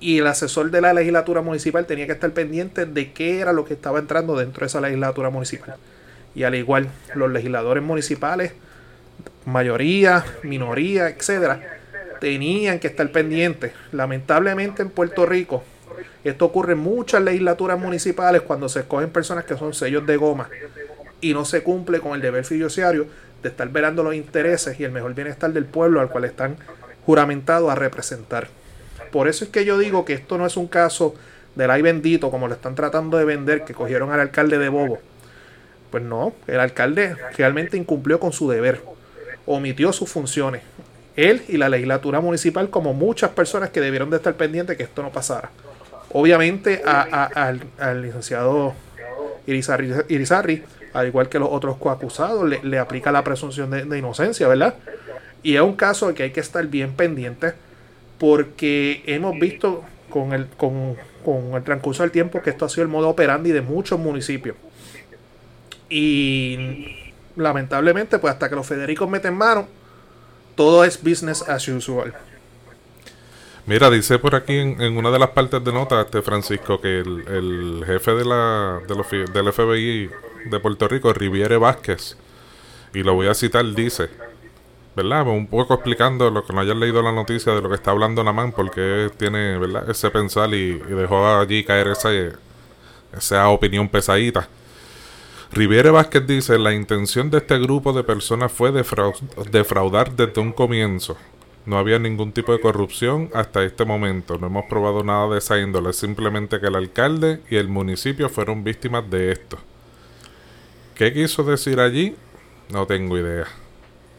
Y 0.00 0.18
el 0.18 0.26
asesor 0.26 0.70
de 0.70 0.80
la 0.80 0.92
legislatura 0.92 1.40
municipal 1.42 1.86
tenía 1.86 2.06
que 2.06 2.12
estar 2.12 2.30
pendiente 2.32 2.84
de 2.86 3.12
qué 3.12 3.40
era 3.40 3.52
lo 3.52 3.64
que 3.64 3.74
estaba 3.74 3.98
entrando 3.98 4.36
dentro 4.36 4.60
de 4.60 4.66
esa 4.66 4.80
legislatura 4.80 5.28
municipal. 5.30 5.76
Y 6.34 6.44
al 6.44 6.54
igual, 6.54 6.88
los 7.14 7.30
legisladores 7.30 7.82
municipales, 7.82 8.52
mayoría, 9.44 10.24
minoría, 10.42 11.08
etcétera, 11.08 11.75
tenían 12.20 12.78
que 12.78 12.88
estar 12.88 13.10
pendientes. 13.10 13.72
Lamentablemente 13.92 14.82
en 14.82 14.90
Puerto 14.90 15.26
Rico, 15.26 15.62
esto 16.24 16.44
ocurre 16.44 16.72
en 16.72 16.78
muchas 16.78 17.22
legislaturas 17.22 17.78
municipales 17.78 18.42
cuando 18.42 18.68
se 18.68 18.80
escogen 18.80 19.10
personas 19.10 19.44
que 19.44 19.56
son 19.56 19.74
sellos 19.74 20.06
de 20.06 20.16
goma 20.16 20.48
y 21.20 21.32
no 21.32 21.44
se 21.44 21.62
cumple 21.62 22.00
con 22.00 22.14
el 22.14 22.20
deber 22.20 22.44
fiduciario 22.44 23.06
de 23.42 23.48
estar 23.48 23.68
velando 23.68 24.02
los 24.02 24.14
intereses 24.14 24.78
y 24.80 24.84
el 24.84 24.92
mejor 24.92 25.14
bienestar 25.14 25.52
del 25.52 25.64
pueblo 25.64 26.00
al 26.00 26.10
cual 26.10 26.24
están 26.24 26.56
juramentados 27.04 27.70
a 27.70 27.74
representar. 27.74 28.48
Por 29.12 29.28
eso 29.28 29.44
es 29.44 29.50
que 29.50 29.64
yo 29.64 29.78
digo 29.78 30.04
que 30.04 30.14
esto 30.14 30.36
no 30.36 30.46
es 30.46 30.56
un 30.56 30.66
caso 30.66 31.14
del 31.54 31.70
ay 31.70 31.82
bendito 31.82 32.30
como 32.30 32.48
lo 32.48 32.54
están 32.54 32.74
tratando 32.74 33.16
de 33.16 33.24
vender, 33.24 33.64
que 33.64 33.74
cogieron 33.74 34.12
al 34.12 34.20
alcalde 34.20 34.58
de 34.58 34.68
bobo. 34.68 34.98
Pues 35.90 36.02
no, 36.02 36.34
el 36.46 36.60
alcalde 36.60 37.16
realmente 37.36 37.76
incumplió 37.76 38.20
con 38.20 38.32
su 38.32 38.50
deber, 38.50 38.82
omitió 39.46 39.92
sus 39.92 40.10
funciones. 40.10 40.62
Él 41.16 41.42
y 41.48 41.56
la 41.56 41.68
legislatura 41.68 42.20
municipal, 42.20 42.70
como 42.70 42.92
muchas 42.92 43.30
personas 43.30 43.70
que 43.70 43.80
debieron 43.80 44.10
de 44.10 44.16
estar 44.16 44.34
pendientes 44.34 44.76
que 44.76 44.82
esto 44.82 45.02
no 45.02 45.10
pasara. 45.10 45.50
Obviamente 46.12 46.82
al, 46.84 48.02
licenciado 48.02 48.74
Irizarry, 49.46 50.62
al 50.92 51.06
igual 51.06 51.28
que 51.28 51.38
los 51.38 51.48
otros 51.50 51.76
coacusados, 51.76 52.48
le, 52.48 52.62
le 52.62 52.78
aplica 52.78 53.10
la 53.10 53.24
presunción 53.24 53.70
de, 53.70 53.84
de 53.84 53.98
inocencia, 53.98 54.46
¿verdad? 54.48 54.74
Y 55.42 55.56
es 55.56 55.62
un 55.62 55.74
caso 55.74 56.12
que 56.14 56.24
hay 56.24 56.30
que 56.30 56.40
estar 56.40 56.66
bien 56.66 56.92
pendiente 56.94 57.54
porque 58.18 59.02
hemos 59.06 59.38
visto 59.38 59.84
con 60.10 60.32
el, 60.32 60.46
con, 60.48 60.96
con 61.24 61.54
el 61.54 61.62
transcurso 61.62 62.02
del 62.02 62.12
tiempo 62.12 62.42
que 62.42 62.50
esto 62.50 62.64
ha 62.64 62.68
sido 62.68 62.82
el 62.82 62.88
modo 62.88 63.08
operandi 63.08 63.52
de 63.52 63.60
muchos 63.60 63.98
municipios. 63.98 64.56
Y 65.88 67.12
lamentablemente, 67.36 68.18
pues 68.18 68.32
hasta 68.32 68.48
que 68.48 68.56
los 68.56 68.66
Federicos 68.66 69.08
meten 69.08 69.34
mano, 69.34 69.68
todo 70.56 70.84
es 70.84 71.00
business 71.02 71.48
as 71.48 71.68
usual. 71.68 72.12
Mira, 73.66 73.90
dice 73.90 74.18
por 74.18 74.34
aquí 74.34 74.56
en, 74.56 74.96
una 74.96 75.10
de 75.10 75.18
las 75.18 75.30
partes 75.30 75.62
de 75.62 75.72
nota, 75.72 76.00
este 76.00 76.22
Francisco, 76.22 76.80
que 76.80 77.00
el, 77.00 77.24
el 77.28 77.84
jefe 77.84 78.12
de 78.12 78.24
la, 78.24 78.80
del 78.86 79.52
FBI 79.52 80.10
de 80.50 80.60
Puerto 80.60 80.86
Rico, 80.86 81.12
Riviere 81.12 81.56
Vázquez, 81.56 82.16
y 82.94 83.02
lo 83.02 83.14
voy 83.14 83.26
a 83.26 83.34
citar, 83.34 83.64
dice, 83.74 84.08
¿verdad? 84.94 85.26
Un 85.26 85.48
poco 85.48 85.74
explicando 85.74 86.30
lo 86.30 86.44
que 86.44 86.52
no 86.52 86.60
hayan 86.60 86.78
leído 86.78 87.02
la 87.02 87.12
noticia 87.12 87.54
de 87.54 87.60
lo 87.60 87.68
que 87.68 87.74
está 87.74 87.90
hablando 87.90 88.22
Namán, 88.22 88.52
porque 88.52 89.10
tiene, 89.18 89.58
¿verdad? 89.58 89.90
Ese 89.90 90.10
pensar 90.10 90.48
y, 90.54 90.80
y 90.88 90.92
dejó 90.92 91.26
allí 91.26 91.64
caer 91.64 91.88
esa, 91.88 92.10
esa 93.16 93.48
opinión 93.48 93.88
pesadita. 93.88 94.48
Riviere 95.52 95.90
Vázquez 95.90 96.26
dice, 96.26 96.58
la 96.58 96.74
intención 96.74 97.30
de 97.30 97.38
este 97.38 97.58
grupo 97.58 97.92
de 97.92 98.04
personas 98.04 98.52
fue 98.52 98.72
defrau- 98.72 99.18
defraudar 99.50 100.14
desde 100.14 100.40
un 100.40 100.52
comienzo. 100.52 101.16
no 101.64 101.78
había 101.78 101.98
ningún 101.98 102.30
tipo 102.30 102.52
de 102.52 102.60
corrupción 102.60 103.28
hasta 103.34 103.64
este 103.64 103.84
momento. 103.84 104.38
No 104.38 104.46
hemos 104.46 104.66
probado 104.66 105.02
nada 105.02 105.28
de 105.30 105.38
esa 105.38 105.58
índole. 105.58 105.92
Simplemente 105.92 106.60
que 106.60 106.66
el 106.68 106.76
alcalde 106.76 107.40
y 107.50 107.56
el 107.56 107.68
municipio 107.68 108.28
fueron 108.28 108.62
víctimas 108.62 109.10
de 109.10 109.32
esto. 109.32 109.58
¿Qué 110.94 111.12
quiso 111.12 111.42
decir 111.42 111.80
allí? 111.80 112.14
No 112.70 112.86
tengo 112.86 113.18
idea. 113.18 113.46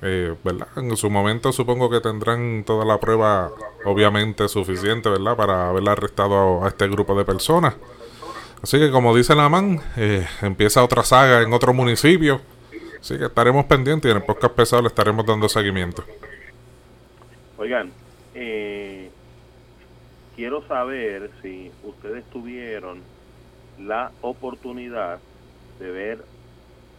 Eh, 0.01 0.35
¿verdad? 0.43 0.67
En 0.75 0.95
su 0.97 1.09
momento 1.09 1.53
supongo 1.53 1.89
que 1.89 2.01
tendrán 2.01 2.63
toda 2.65 2.83
la 2.83 2.99
prueba 2.99 3.49
obviamente 3.85 4.47
suficiente, 4.49 5.09
¿verdad? 5.09 5.37
Para 5.37 5.69
haber 5.69 5.87
arrestado 5.87 6.63
a, 6.65 6.67
este 6.67 6.87
grupo 6.89 7.17
de 7.17 7.23
personas. 7.23 7.75
Así 8.61 8.79
que 8.79 8.91
como 8.91 9.15
dice 9.15 9.35
la 9.35 9.49
man, 9.49 9.79
eh, 9.95 10.25
empieza 10.41 10.83
otra 10.83 11.03
saga 11.03 11.41
en 11.41 11.53
otro 11.53 11.73
municipio. 11.73 12.41
Así 12.99 13.17
que 13.17 13.25
estaremos 13.25 13.65
pendientes 13.65 14.09
y 14.09 14.11
en 14.11 14.17
el 14.17 14.23
podcast 14.23 14.53
pesado 14.55 14.81
le 14.81 14.87
estaremos 14.87 15.25
dando 15.25 15.47
seguimiento. 15.47 16.03
Oigan, 17.57 17.91
eh, 18.33 19.09
quiero 20.35 20.67
saber 20.67 21.31
si 21.41 21.71
ustedes 21.83 22.23
tuvieron 22.31 23.01
la 23.79 24.11
oportunidad 24.21 25.19
de 25.79 25.91
ver 25.91 26.25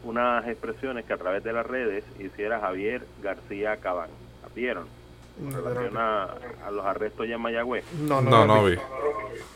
unas 0.05 0.47
expresiones 0.47 1.05
que 1.05 1.13
a 1.13 1.19
través 1.19 1.43
de 1.43 1.53
las 1.53 1.67
redes 1.67 2.05
hiciera 2.19 2.61
Javier 2.61 3.07
García 3.23 3.77
Cabán. 3.79 4.11
¿Las 4.43 4.55
vieron? 4.55 4.98
En 5.41 5.53
relación 5.53 5.97
a, 5.97 6.35
a 6.67 6.71
los 6.71 6.85
arrestos 6.85 7.29
ya 7.29 7.37
en 7.37 7.41
Mayagüez. 7.41 7.85
No, 8.01 8.21
no, 8.21 8.31
No, 8.31 8.47
no, 8.47 8.57
no 8.57 8.65
vi. 8.65 8.77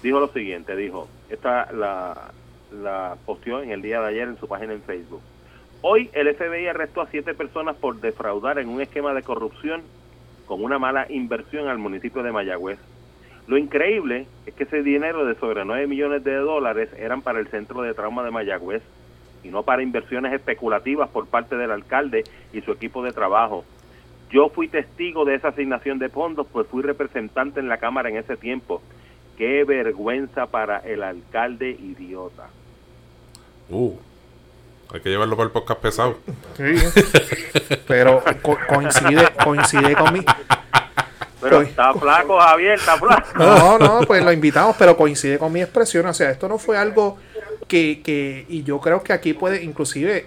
Dijo 0.03 0.21
lo 0.21 0.29
siguiente, 0.29 0.77
dijo, 0.77 1.09
esta 1.29 1.71
la, 1.73 2.31
la 2.71 3.17
posteó 3.27 3.63
en 3.63 3.71
el 3.71 3.83
día 3.83 4.01
de 4.01 4.09
ayer 4.09 4.29
en 4.29 4.39
su 4.39 4.47
página 4.49 4.73
en 4.73 4.83
Facebook. 4.83 5.21
Hoy 5.81 6.11
el 6.13 6.33
FBI 6.35 6.69
arrestó 6.69 7.01
a 7.01 7.09
siete 7.09 7.35
personas 7.35 7.77
por 7.77 8.01
defraudar 8.01 8.59
en 8.59 8.69
un 8.69 8.81
esquema 8.81 9.15
de 9.15 9.23
corrupción 9.23 9.83
con 10.47 10.63
una 10.63 10.79
mala 10.79 11.07
inversión 11.09 11.69
al 11.69 11.79
municipio 11.79 12.23
de 12.23 12.31
Mayagüez. 12.31 12.79
Lo 13.49 13.59
increíble 13.59 14.27
es 14.47 14.55
que 14.55 14.65
ese 14.65 14.83
dinero 14.83 15.25
de 15.25 15.35
sobre 15.35 15.65
9 15.65 15.89
millones 15.89 16.23
de 16.23 16.37
dólares 16.37 16.91
eran 16.97 17.23
para 17.23 17.41
el 17.41 17.49
centro 17.49 17.83
de 17.83 17.95
trauma 17.95 18.23
de 18.23 18.31
Mayagüez 18.31 18.83
y 19.43 19.49
no 19.49 19.65
para 19.65 19.83
inversiones 19.83 20.33
especulativas 20.33 21.09
por 21.09 21.27
parte 21.27 21.57
del 21.57 21.73
alcalde 21.73 22.23
y 22.53 22.61
su 22.61 22.71
equipo 22.71 23.03
de 23.03 23.11
trabajo. 23.11 23.65
Yo 24.33 24.49
fui 24.49 24.67
testigo 24.69 25.25
de 25.25 25.35
esa 25.35 25.49
asignación 25.49 25.99
de 25.99 26.09
fondos, 26.09 26.47
pues 26.51 26.67
fui 26.67 26.83
representante 26.83 27.61
en 27.61 27.69
la 27.69 27.77
Cámara 27.77 28.09
en 28.09 28.17
ese 28.17 28.37
tiempo. 28.37 28.81
Qué 29.37 29.65
vergüenza 29.65 30.47
para 30.47 30.79
el 30.79 31.03
alcalde 31.03 31.71
idiota. 31.71 32.49
Uh, 33.69 33.95
hay 34.93 35.01
que 35.01 35.09
llevarlo 35.11 35.37
para 35.37 35.47
el 35.47 35.53
podcast 35.53 35.81
pesado. 35.81 36.19
Sí. 36.57 36.75
Pero 37.87 38.23
co- 38.43 38.59
coincide, 38.69 39.29
coincide 39.43 39.95
con 39.95 40.13
mi. 40.13 40.21
Pero 41.41 41.59
Oye. 41.59 41.69
está 41.71 41.93
flaco, 41.95 42.39
Javier, 42.39 42.75
está 42.75 42.97
flaco. 42.97 43.29
No, 43.39 43.79
no, 43.79 44.01
pues 44.07 44.25
lo 44.25 44.33
invitamos, 44.33 44.77
pero 44.79 44.97
coincide 44.97 45.39
con 45.39 45.53
mi 45.53 45.61
expresión. 45.61 46.07
O 46.07 46.15
sea, 46.15 46.31
esto 46.31 46.49
no 46.49 46.57
fue 46.59 46.77
algo 46.77 47.19
que, 47.69 48.01
que 48.03 48.47
y 48.49 48.63
yo 48.63 48.81
creo 48.81 49.03
que 49.03 49.13
aquí 49.13 49.33
puede, 49.33 49.63
inclusive, 49.65 50.27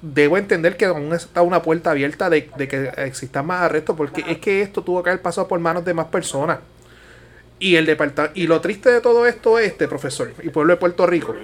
debo 0.00 0.38
entender 0.38 0.76
que 0.76 0.84
aún 0.84 1.12
está 1.12 1.42
una 1.42 1.62
puerta 1.62 1.90
abierta 1.90 2.30
de, 2.30 2.50
de 2.56 2.68
que 2.68 2.92
existan 2.98 3.46
más 3.46 3.62
arrestos, 3.62 3.96
porque 3.96 4.24
es 4.28 4.38
que 4.38 4.62
esto 4.62 4.82
tuvo 4.82 5.02
que 5.02 5.10
haber 5.10 5.22
pasado 5.22 5.48
por 5.48 5.58
manos 5.60 5.84
de 5.84 5.94
más 5.94 6.06
personas. 6.06 6.58
Y 7.58 7.74
el 7.76 7.86
departa- 7.86 8.30
y 8.34 8.46
lo 8.46 8.60
triste 8.60 8.90
de 8.90 9.00
todo 9.00 9.26
esto 9.26 9.58
es, 9.58 9.68
este 9.72 9.88
profesor, 9.88 10.32
y 10.42 10.50
pueblo 10.50 10.74
de 10.74 10.76
Puerto 10.76 11.06
Rico, 11.06 11.34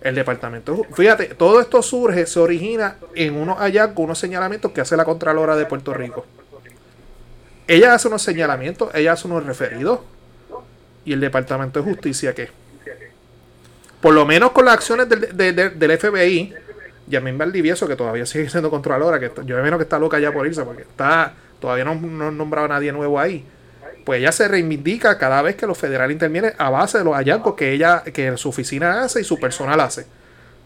el 0.00 0.14
departamento, 0.16 0.84
fíjate, 0.94 1.26
todo 1.26 1.60
esto 1.60 1.80
surge, 1.80 2.26
se 2.26 2.40
origina 2.40 2.96
en 3.14 3.36
unos 3.36 3.58
hallazgos, 3.58 4.04
unos 4.04 4.18
señalamientos 4.18 4.72
que 4.72 4.80
hace 4.80 4.96
la 4.96 5.04
Contralora 5.04 5.54
de 5.54 5.64
Puerto 5.66 5.94
Rico. 5.94 6.26
Ella 7.68 7.94
hace 7.94 8.08
unos 8.08 8.22
señalamientos, 8.22 8.92
ella 8.94 9.12
hace 9.12 9.28
unos 9.28 9.46
referidos. 9.46 10.00
¿Y 11.04 11.12
el 11.12 11.20
Departamento 11.20 11.80
de 11.80 11.88
Justicia 11.88 12.34
qué? 12.34 12.48
Por 14.00 14.14
lo 14.14 14.26
menos 14.26 14.50
con 14.50 14.64
las 14.64 14.74
acciones 14.74 15.08
del, 15.08 15.36
de- 15.36 15.52
de- 15.52 15.70
del 15.70 15.90
FBI, 15.98 16.52
Yamin 17.12 17.38
Valdivieso, 17.38 17.86
que 17.86 17.94
todavía 17.94 18.26
sigue 18.26 18.48
siendo 18.48 18.70
controladora, 18.70 19.20
que 19.20 19.30
yo 19.44 19.54
me 19.54 19.60
imagino 19.60 19.78
que 19.78 19.84
está 19.84 19.98
loca 19.98 20.18
ya 20.18 20.32
por 20.32 20.46
irse, 20.46 20.64
porque 20.64 20.82
está 20.82 21.34
todavía 21.60 21.84
no, 21.84 21.94
no 21.94 22.28
han 22.28 22.36
nombrado 22.36 22.64
a 22.64 22.68
nadie 22.68 22.90
nuevo 22.90 23.20
ahí. 23.20 23.44
Pues 24.04 24.18
ella 24.18 24.32
se 24.32 24.48
reivindica 24.48 25.16
cada 25.16 25.40
vez 25.42 25.54
que 25.54 25.66
los 25.66 25.78
federales 25.78 26.12
intervienen 26.12 26.52
a 26.58 26.70
base 26.70 26.98
de 26.98 27.04
los 27.04 27.14
hallazgos 27.14 27.54
que 27.54 27.72
ella, 27.72 28.02
que 28.02 28.36
su 28.36 28.48
oficina 28.48 29.02
hace 29.02 29.20
y 29.20 29.24
su 29.24 29.38
personal 29.38 29.78
hace. 29.78 30.06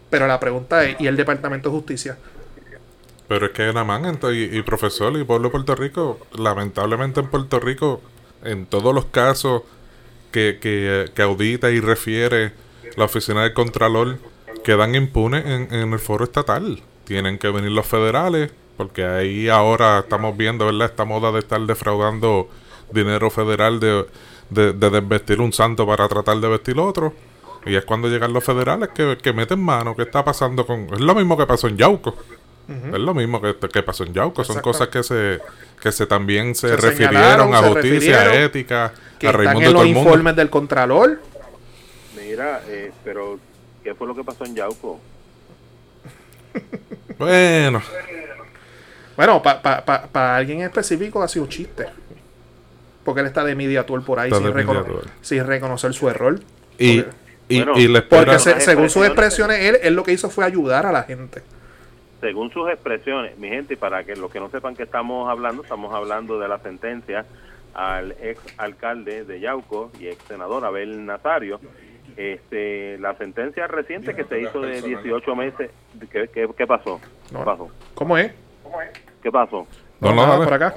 Pero 0.09 0.25
la 0.25 0.39
pregunta 0.39 0.83
es, 0.85 0.99
¿y 0.99 1.05
el 1.05 1.15
Departamento 1.15 1.69
de 1.69 1.75
Justicia? 1.75 2.17
Pero 3.27 3.47
es 3.47 3.51
que 3.51 3.71
Namán 3.73 4.19
y, 4.33 4.57
y 4.57 4.61
profesor 4.63 5.15
y 5.17 5.23
pueblo 5.23 5.49
de 5.49 5.51
Puerto 5.51 5.75
Rico, 5.75 6.19
lamentablemente 6.35 7.19
en 7.19 7.27
Puerto 7.27 7.59
Rico, 7.59 8.01
en 8.43 8.65
todos 8.65 8.95
los 8.95 9.05
casos 9.05 9.63
que, 10.31 10.57
que, 10.61 11.11
que 11.13 11.21
audita 11.21 11.69
y 11.69 11.79
refiere 11.79 12.53
la 12.95 13.05
oficina 13.05 13.43
del 13.43 13.53
Contralor, 13.53 14.17
quedan 14.63 14.95
impunes 14.95 15.45
en, 15.45 15.73
en 15.73 15.93
el 15.93 15.99
foro 15.99 16.23
estatal. 16.25 16.81
Tienen 17.05 17.37
que 17.37 17.49
venir 17.49 17.71
los 17.71 17.85
federales, 17.85 18.51
porque 18.75 19.05
ahí 19.05 19.49
ahora 19.49 19.99
estamos 19.99 20.35
viendo, 20.35 20.65
¿verdad? 20.65 20.87
Esta 20.89 21.05
moda 21.05 21.31
de 21.31 21.39
estar 21.39 21.61
defraudando 21.61 22.49
dinero 22.91 23.29
federal 23.29 23.79
de, 23.79 24.05
de, 24.49 24.73
de 24.73 24.89
desvestir 24.89 25.39
un 25.41 25.53
santo 25.53 25.85
para 25.87 26.07
tratar 26.07 26.37
de 26.37 26.47
vestir 26.47 26.77
otro. 26.79 27.13
Y 27.65 27.75
es 27.75 27.83
cuando 27.85 28.07
llegan 28.07 28.31
los 28.33 28.43
federales 28.43 28.89
que, 28.93 29.17
que 29.21 29.33
meten 29.33 29.59
mano. 29.59 29.95
¿Qué 29.95 30.03
está 30.03 30.23
pasando 30.23 30.65
con...? 30.65 30.87
Es 30.93 30.99
lo 31.01 31.13
mismo 31.15 31.37
que 31.37 31.45
pasó 31.45 31.67
en 31.67 31.77
Yauco. 31.77 32.15
Es 32.67 32.99
lo 32.99 33.13
mismo 33.13 33.41
que, 33.41 33.55
que 33.55 33.83
pasó 33.83 34.03
en 34.03 34.13
Yauco. 34.13 34.43
Son 34.43 34.59
cosas 34.61 34.89
que 34.89 35.01
se 35.03 35.39
que 35.81 35.91
se 35.91 36.05
también 36.05 36.55
se, 36.55 36.69
Se 36.69 36.75
refirieron 36.77 37.53
a 37.53 37.61
se 37.61 37.67
justicia, 37.69 38.17
refirieron, 38.23 38.43
ética, 38.45 38.93
Que 39.19 39.27
a 39.27 39.31
están 39.31 39.45
Raimundo 39.45 39.59
en 39.59 39.69
y 39.69 39.71
todo 39.71 39.73
los 39.73 39.83
el 39.83 39.93
mundo. 39.93 40.09
informes 40.09 40.35
del 40.35 40.49
Contralor. 40.49 41.21
Mira, 42.15 42.61
eh, 42.67 42.91
pero 43.03 43.39
¿qué 43.87 43.95
fue 43.95 44.05
lo 44.05 44.13
que 44.13 44.23
pasó 44.25 44.43
en 44.43 44.53
Yauco? 44.53 44.99
Bueno, 47.17 47.81
Bueno, 49.15 49.41
para 49.41 50.35
alguien 50.35 50.61
específico 50.61 51.23
ha 51.23 51.27
sido 51.29 51.45
un 51.45 51.49
chiste. 51.49 51.85
Porque 53.05 53.21
él 53.21 53.27
está 53.27 53.43
de 53.45 53.55
media 53.55 53.85
tour 53.85 54.03
por 54.03 54.19
ahí 54.19 54.29
sin, 54.31 54.43
de 54.43 54.51
recono- 54.51 54.81
media 54.83 54.93
tour. 55.01 55.05
sin 55.21 55.47
reconocer 55.47 55.93
su 55.93 56.09
error. 56.09 56.39
y, 56.77 57.01
Porque- 57.01 57.17
y, 57.49 57.57
Bueno, 57.63 57.79
y 57.79 58.01
Porque 58.01 58.39
se- 58.39 58.59
según 58.59 58.89
sus 58.89 59.05
expresiones- 59.05 59.07
expresiones, 59.07 59.59
él, 59.61 59.77
él 59.81 59.95
lo 59.95 60.03
que 60.03 60.11
hizo 60.11 60.29
fue 60.29 60.43
ayudar 60.45 60.85
a 60.85 60.91
la 60.91 61.03
gente. 61.03 61.41
Según 62.19 62.51
sus 62.51 62.69
expresiones, 62.69 63.37
mi 63.37 63.47
gente, 63.47 63.75
y 63.75 63.77
para 63.77 64.03
que 64.03 64.15
los 64.17 64.29
que 64.29 64.39
no 64.41 64.49
sepan 64.49 64.75
que 64.75 64.83
estamos 64.83 65.29
hablando, 65.29 65.63
estamos 65.63 65.93
hablando 65.95 66.37
de 66.39 66.47
la 66.49 66.59
sentencia 66.59 67.25
al 67.73 68.11
ex 68.21 68.39
alcalde 68.57 69.23
de 69.23 69.39
Yauco 69.39 69.91
y 69.99 70.07
ex 70.07 70.21
senador 70.27 70.65
Abel 70.65 71.05
Nazario. 71.05 71.59
Este, 72.17 72.97
la 72.97 73.15
sentencia 73.15 73.67
reciente 73.67 74.15
que 74.15 74.23
se 74.23 74.41
hizo 74.41 74.59
de 74.59 74.81
18 74.81 75.35
meses, 75.35 75.69
¿qué, 76.11 76.27
qué, 76.33 76.49
qué 76.57 76.67
pasó? 76.67 76.99
¿Qué 77.27 77.33
No. 77.33 77.45
pasó? 77.45 77.69
¿Cómo 77.93 78.17
es? 78.17 78.33
¿Qué 79.21 79.31
pasó? 79.31 79.67
No, 80.01 80.09
no, 80.09 80.15
nada, 80.15 80.29
dale. 80.33 80.43
por 80.45 80.53
acá. 80.55 80.75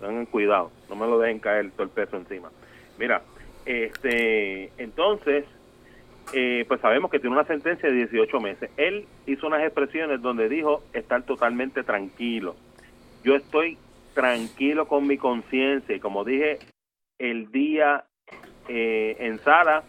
Tengan 0.00 0.26
cuidado, 0.26 0.70
no 0.88 0.96
me 0.96 1.06
lo 1.06 1.18
dejen 1.18 1.38
caer 1.40 1.70
todo 1.72 1.82
el 1.84 1.88
peso 1.90 2.16
encima. 2.16 2.50
Mira, 2.98 3.22
este, 3.66 4.70
entonces, 4.78 5.44
eh, 6.32 6.64
pues 6.68 6.80
sabemos 6.80 7.10
que 7.10 7.18
tiene 7.18 7.34
una 7.36 7.46
sentencia 7.46 7.88
de 7.88 7.94
18 8.06 8.40
meses. 8.40 8.70
Él 8.76 9.06
hizo 9.26 9.46
unas 9.46 9.62
expresiones 9.62 10.20
donde 10.22 10.48
dijo 10.48 10.82
estar 10.92 11.22
totalmente 11.22 11.82
tranquilo. 11.82 12.54
Yo 13.24 13.34
estoy 13.36 13.76
tranquilo 14.14 14.86
con 14.86 15.06
mi 15.06 15.18
conciencia 15.18 15.94
y 15.94 16.00
como 16.00 16.24
dije 16.24 16.58
el 17.18 17.50
día 17.50 18.04
eh, 18.68 19.16
en 19.18 19.38
sala, 19.40 19.82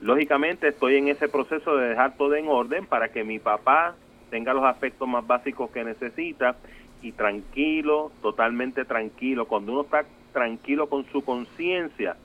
lógicamente 0.00 0.68
estoy 0.68 0.96
en 0.96 1.08
ese 1.08 1.28
proceso 1.28 1.76
de 1.76 1.90
dejar 1.90 2.16
todo 2.16 2.34
en 2.34 2.48
orden 2.48 2.86
para 2.86 3.08
que 3.08 3.24
mi 3.24 3.38
papá 3.38 3.94
tenga 4.30 4.54
los 4.54 4.64
aspectos 4.64 5.08
más 5.08 5.26
básicos 5.26 5.70
que 5.70 5.84
necesita 5.84 6.56
y 7.02 7.12
tranquilo, 7.12 8.12
totalmente 8.22 8.84
tranquilo. 8.84 9.46
Cuando 9.46 9.72
uno 9.72 9.82
está 9.82 10.04
tranquilo 10.32 10.88
con 10.88 11.04
su 11.06 11.22
conciencia, 11.24 12.16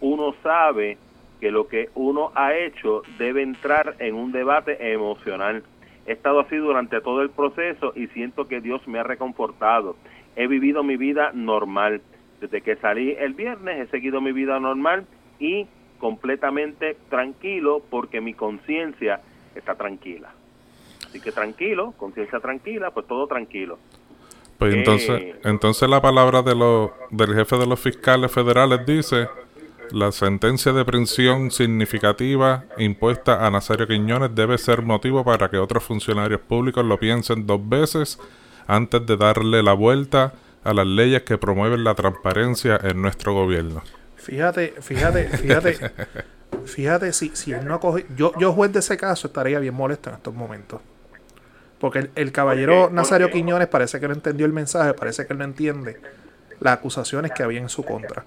uno 0.00 0.34
sabe 0.42 0.98
que 1.40 1.50
lo 1.50 1.68
que 1.68 1.90
uno 1.94 2.32
ha 2.34 2.54
hecho 2.54 3.02
debe 3.18 3.42
entrar 3.42 3.96
en 3.98 4.14
un 4.14 4.32
debate 4.32 4.92
emocional. 4.92 5.62
He 6.06 6.12
estado 6.12 6.40
así 6.40 6.56
durante 6.56 7.00
todo 7.00 7.22
el 7.22 7.30
proceso 7.30 7.92
y 7.96 8.06
siento 8.08 8.46
que 8.46 8.60
Dios 8.60 8.86
me 8.86 8.98
ha 8.98 9.02
reconfortado. 9.02 9.96
He 10.36 10.46
vivido 10.46 10.82
mi 10.82 10.96
vida 10.96 11.32
normal. 11.32 12.02
Desde 12.40 12.60
que 12.60 12.76
salí 12.76 13.12
el 13.12 13.34
viernes 13.34 13.80
he 13.80 13.90
seguido 13.90 14.20
mi 14.20 14.32
vida 14.32 14.60
normal 14.60 15.06
y 15.38 15.66
completamente 15.98 16.96
tranquilo 17.08 17.82
porque 17.90 18.20
mi 18.20 18.34
conciencia 18.34 19.20
está 19.54 19.74
tranquila. 19.74 20.30
Así 21.06 21.20
que 21.20 21.32
tranquilo, 21.32 21.94
conciencia 21.96 22.40
tranquila, 22.40 22.90
pues 22.90 23.06
todo 23.06 23.26
tranquilo. 23.26 23.78
Pues 24.58 24.74
Eh. 24.74 24.78
entonces, 24.78 25.34
entonces 25.44 25.88
la 25.88 26.00
palabra 26.00 26.42
de 26.42 26.54
los 26.54 26.90
del 27.10 27.34
jefe 27.34 27.56
de 27.56 27.66
los 27.66 27.80
fiscales 27.80 28.30
federales 28.30 28.84
dice 28.86 29.28
la 29.90 30.12
sentencia 30.12 30.72
de 30.72 30.84
prisión 30.84 31.50
significativa 31.50 32.64
impuesta 32.78 33.46
a 33.46 33.50
Nazario 33.50 33.86
Quiñones 33.86 34.34
debe 34.34 34.58
ser 34.58 34.82
motivo 34.82 35.24
para 35.24 35.50
que 35.50 35.58
otros 35.58 35.84
funcionarios 35.84 36.40
públicos 36.40 36.84
lo 36.84 36.98
piensen 36.98 37.46
dos 37.46 37.68
veces 37.68 38.18
antes 38.66 39.04
de 39.06 39.16
darle 39.16 39.62
la 39.62 39.74
vuelta 39.74 40.32
a 40.64 40.72
las 40.72 40.86
leyes 40.86 41.22
que 41.22 41.36
promueven 41.36 41.84
la 41.84 41.94
transparencia 41.94 42.80
en 42.82 43.02
nuestro 43.02 43.34
gobierno. 43.34 43.82
Fíjate, 44.24 44.74
fíjate, 44.80 45.28
fíjate, 45.28 45.78
fíjate 46.64 47.12
si, 47.12 47.36
si 47.36 47.52
él 47.52 47.66
no 47.66 47.78
coge, 47.78 48.06
yo, 48.16 48.32
yo 48.38 48.54
juez 48.54 48.72
de 48.72 48.78
ese 48.78 48.96
caso 48.96 49.26
estaría 49.26 49.58
bien 49.58 49.74
molesto 49.74 50.08
en 50.08 50.16
estos 50.16 50.34
momentos. 50.34 50.80
Porque 51.78 51.98
el, 51.98 52.10
el 52.14 52.32
caballero 52.32 52.88
Nazario 52.90 53.30
Quiñones 53.30 53.68
parece 53.68 54.00
que 54.00 54.08
no 54.08 54.14
entendió 54.14 54.46
el 54.46 54.52
mensaje, 54.52 54.94
parece 54.94 55.26
que 55.26 55.34
no 55.34 55.44
entiende 55.44 56.00
las 56.60 56.74
acusaciones 56.78 57.32
que 57.32 57.42
había 57.42 57.60
en 57.60 57.68
su 57.68 57.84
contra. 57.84 58.24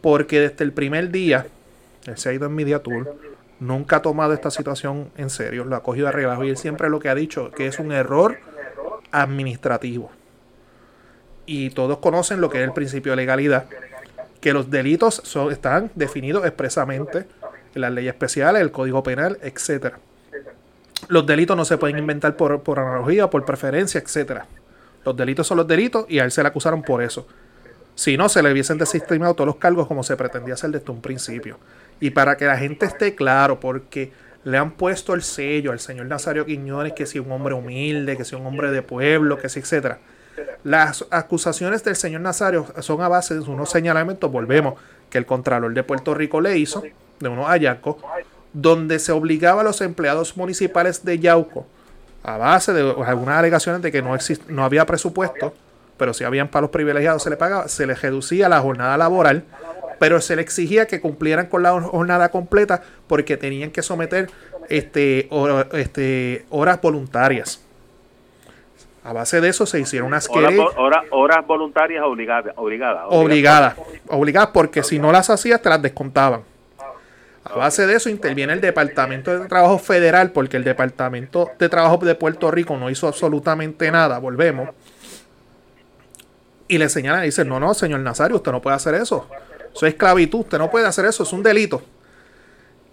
Porque 0.00 0.40
desde 0.40 0.64
el 0.64 0.72
primer 0.72 1.10
día, 1.10 1.46
él 2.06 2.18
se 2.18 2.30
ha 2.30 2.32
ido 2.32 2.46
en 2.46 2.54
Media 2.56 2.82
Tour, 2.82 3.16
nunca 3.60 3.96
ha 3.96 4.02
tomado 4.02 4.32
esta 4.32 4.50
situación 4.50 5.10
en 5.16 5.30
serio, 5.30 5.64
lo 5.64 5.76
ha 5.76 5.84
cogido 5.84 6.08
a 6.08 6.12
relajo 6.12 6.42
y 6.42 6.50
él 6.50 6.56
siempre 6.56 6.90
lo 6.90 6.98
que 6.98 7.08
ha 7.10 7.14
dicho 7.14 7.52
que 7.52 7.68
es 7.68 7.78
un 7.78 7.92
error 7.92 8.38
administrativo. 9.12 10.10
Y 11.46 11.70
todos 11.70 11.98
conocen 11.98 12.40
lo 12.40 12.50
que 12.50 12.58
es 12.58 12.64
el 12.64 12.72
principio 12.72 13.12
de 13.12 13.16
legalidad, 13.16 13.66
que 14.40 14.52
los 14.52 14.70
delitos 14.70 15.20
son, 15.24 15.52
están 15.52 15.90
definidos 15.94 16.44
expresamente 16.44 17.26
en 17.74 17.80
las 17.80 17.92
leyes 17.92 18.12
especiales, 18.12 18.62
el 18.62 18.70
Código 18.70 19.02
Penal, 19.02 19.38
etcétera. 19.42 19.98
Los 21.08 21.26
delitos 21.26 21.56
no 21.56 21.64
se 21.64 21.78
pueden 21.78 21.98
inventar 21.98 22.36
por, 22.36 22.62
por 22.62 22.78
analogía, 22.78 23.28
por 23.28 23.44
preferencia, 23.44 24.00
etcétera. 24.00 24.46
Los 25.04 25.16
delitos 25.16 25.46
son 25.46 25.58
los 25.58 25.66
delitos 25.66 26.06
y 26.08 26.18
a 26.18 26.24
él 26.24 26.32
se 26.32 26.42
le 26.42 26.48
acusaron 26.48 26.82
por 26.82 27.02
eso. 27.02 27.26
Si 27.94 28.16
no, 28.16 28.28
se 28.28 28.42
le 28.42 28.52
hubiesen 28.52 28.76
desestimado 28.76 29.34
todos 29.34 29.46
los 29.46 29.56
cargos 29.56 29.86
como 29.86 30.02
se 30.02 30.16
pretendía 30.16 30.54
hacer 30.54 30.70
desde 30.70 30.90
un 30.90 31.00
principio. 31.00 31.58
Y 32.00 32.10
para 32.10 32.36
que 32.36 32.44
la 32.44 32.58
gente 32.58 32.86
esté 32.86 33.14
claro, 33.14 33.58
porque 33.58 34.12
le 34.44 34.58
han 34.58 34.72
puesto 34.72 35.14
el 35.14 35.22
sello 35.22 35.72
al 35.72 35.80
señor 35.80 36.06
Nazario 36.06 36.44
Quiñones 36.44 36.92
que 36.92 37.06
si 37.06 37.18
un 37.18 37.32
hombre 37.32 37.54
humilde, 37.54 38.16
que 38.16 38.24
si 38.24 38.34
un 38.34 38.46
hombre 38.46 38.70
de 38.70 38.82
pueblo, 38.82 39.38
que 39.38 39.48
si 39.48 39.60
etcétera. 39.60 39.98
Las 40.64 41.04
acusaciones 41.10 41.84
del 41.84 41.96
señor 41.96 42.20
Nazario 42.22 42.66
son 42.80 43.00
a 43.02 43.08
base 43.08 43.34
de 43.34 43.40
unos 43.40 43.70
señalamientos, 43.70 44.30
volvemos, 44.30 44.74
que 45.10 45.18
el 45.18 45.26
Contralor 45.26 45.72
de 45.72 45.82
Puerto 45.82 46.14
Rico 46.14 46.40
le 46.40 46.58
hizo, 46.58 46.82
de 47.20 47.28
unos 47.28 47.46
hallazgos, 47.46 47.96
donde 48.52 48.98
se 48.98 49.12
obligaba 49.12 49.60
a 49.60 49.64
los 49.64 49.80
empleados 49.80 50.36
municipales 50.36 51.04
de 51.04 51.18
Yauco, 51.18 51.66
a 52.22 52.36
base 52.36 52.72
de 52.72 52.94
algunas 53.06 53.38
alegaciones 53.38 53.82
de 53.82 53.92
que 53.92 54.02
no, 54.02 54.14
exist, 54.14 54.48
no 54.48 54.64
había 54.64 54.84
presupuesto, 54.86 55.54
pero 55.96 56.12
si 56.12 56.24
habían 56.24 56.48
palos 56.48 56.70
privilegiados 56.70 57.22
se 57.22 57.30
le 57.30 57.36
pagaba, 57.36 57.68
se 57.68 57.86
les 57.86 58.02
reducía 58.02 58.48
la 58.48 58.60
jornada 58.60 58.96
laboral, 58.96 59.44
pero 59.98 60.20
se 60.20 60.36
le 60.36 60.42
exigía 60.42 60.86
que 60.86 61.00
cumplieran 61.00 61.46
con 61.46 61.62
la 61.62 61.80
jornada 61.80 62.30
completa 62.30 62.82
porque 63.06 63.36
tenían 63.36 63.70
que 63.70 63.82
someter 63.82 64.28
este, 64.68 65.28
este, 65.72 66.44
horas 66.50 66.80
voluntarias. 66.80 67.60
A 69.06 69.12
base 69.12 69.40
de 69.40 69.48
eso 69.48 69.66
se 69.66 69.78
hicieron 69.78 70.08
unas 70.08 70.28
Horas, 70.28 71.04
horas 71.10 71.46
voluntarias 71.46 72.02
obligadas. 72.04 72.54
Obligadas. 72.56 73.04
obligadas, 73.08 73.76
obligadas 74.08 74.50
porque 74.52 74.82
si 74.82 74.98
no 74.98 75.12
las 75.12 75.30
hacías 75.30 75.62
te 75.62 75.68
las 75.68 75.80
descontaban. 75.80 76.42
A 77.44 77.54
base 77.54 77.86
de 77.86 77.94
eso 77.94 78.10
interviene 78.10 78.52
el 78.52 78.60
Departamento 78.60 79.38
de 79.38 79.46
Trabajo 79.46 79.78
Federal 79.78 80.32
porque 80.32 80.56
el 80.56 80.64
Departamento 80.64 81.52
de 81.56 81.68
Trabajo 81.68 81.98
de 81.98 82.16
Puerto 82.16 82.50
Rico 82.50 82.76
no 82.76 82.90
hizo 82.90 83.06
absolutamente 83.06 83.92
nada, 83.92 84.18
volvemos. 84.18 84.70
Y 86.66 86.78
le 86.78 86.88
señalan 86.88 87.22
y 87.22 87.26
dicen, 87.26 87.48
no, 87.48 87.60
no, 87.60 87.74
señor 87.74 88.00
Nazario, 88.00 88.38
usted 88.38 88.50
no 88.50 88.60
puede 88.60 88.74
hacer 88.74 88.96
eso. 88.96 89.28
Eso 89.72 89.86
es 89.86 89.92
esclavitud, 89.92 90.40
usted 90.40 90.58
no 90.58 90.68
puede 90.68 90.86
hacer 90.86 91.04
eso, 91.04 91.22
es 91.22 91.32
un 91.32 91.44
delito. 91.44 91.80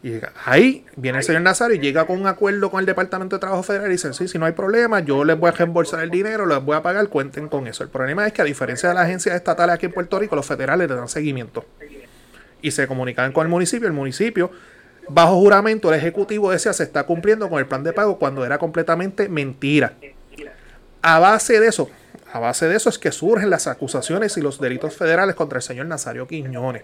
Y 0.03 0.19
ahí 0.45 0.85
viene 0.97 1.19
el 1.19 1.23
señor 1.23 1.43
Nazario 1.43 1.77
y 1.77 1.79
llega 1.79 2.05
con 2.05 2.19
un 2.19 2.27
acuerdo 2.27 2.69
con 2.69 2.81
el 2.81 2.85
Departamento 2.85 3.37
de 3.37 3.39
Trabajo 3.39 3.63
Federal 3.63 3.87
y 3.87 3.93
dicen, 3.93 4.13
sí, 4.13 4.27
si 4.27 4.37
no 4.37 4.45
hay 4.45 4.51
problema, 4.51 4.99
yo 4.99 5.23
les 5.23 5.39
voy 5.39 5.47
a 5.47 5.53
reembolsar 5.53 6.03
el 6.03 6.09
dinero, 6.09 6.45
les 6.45 6.61
voy 6.61 6.75
a 6.75 6.83
pagar, 6.83 7.07
cuenten 7.07 7.47
con 7.47 7.67
eso. 7.67 7.85
El 7.85 7.89
problema 7.89 8.27
es 8.27 8.33
que 8.33 8.41
a 8.41 8.45
diferencia 8.45 8.89
de 8.89 8.95
las 8.95 9.05
agencias 9.05 9.33
estatales 9.33 9.75
aquí 9.75 9.85
en 9.85 9.93
Puerto 9.93 10.19
Rico, 10.19 10.35
los 10.35 10.45
federales 10.45 10.89
le 10.89 10.93
dan 10.93 11.07
seguimiento. 11.07 11.65
Y 12.61 12.71
se 12.71 12.85
comunican 12.85 13.31
con 13.31 13.45
el 13.45 13.49
municipio, 13.49 13.87
el 13.87 13.93
municipio, 13.93 14.51
bajo 15.07 15.39
juramento, 15.39 15.87
el 15.93 15.97
Ejecutivo 15.97 16.51
decía 16.51 16.73
se 16.73 16.83
está 16.83 17.05
cumpliendo 17.05 17.49
con 17.49 17.59
el 17.59 17.65
plan 17.65 17.85
de 17.85 17.93
pago 17.93 18.19
cuando 18.19 18.45
era 18.45 18.57
completamente 18.57 19.29
mentira. 19.29 19.93
A 21.01 21.19
base 21.19 21.61
de 21.61 21.67
eso, 21.67 21.89
a 22.33 22.39
base 22.39 22.67
de 22.67 22.75
eso 22.75 22.89
es 22.89 22.99
que 22.99 23.13
surgen 23.13 23.49
las 23.49 23.67
acusaciones 23.67 24.35
y 24.35 24.41
los 24.41 24.59
delitos 24.59 24.97
federales 24.97 25.35
contra 25.35 25.59
el 25.59 25.63
señor 25.63 25.85
Nazario 25.85 26.27
Quiñones 26.27 26.83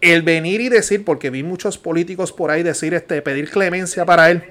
el 0.00 0.22
venir 0.22 0.60
y 0.60 0.68
decir, 0.68 1.04
porque 1.04 1.30
vi 1.30 1.42
muchos 1.42 1.78
políticos 1.78 2.32
por 2.32 2.50
ahí 2.50 2.62
decir, 2.62 2.94
este, 2.94 3.22
pedir 3.22 3.50
clemencia 3.50 4.04
para 4.04 4.30
él. 4.30 4.42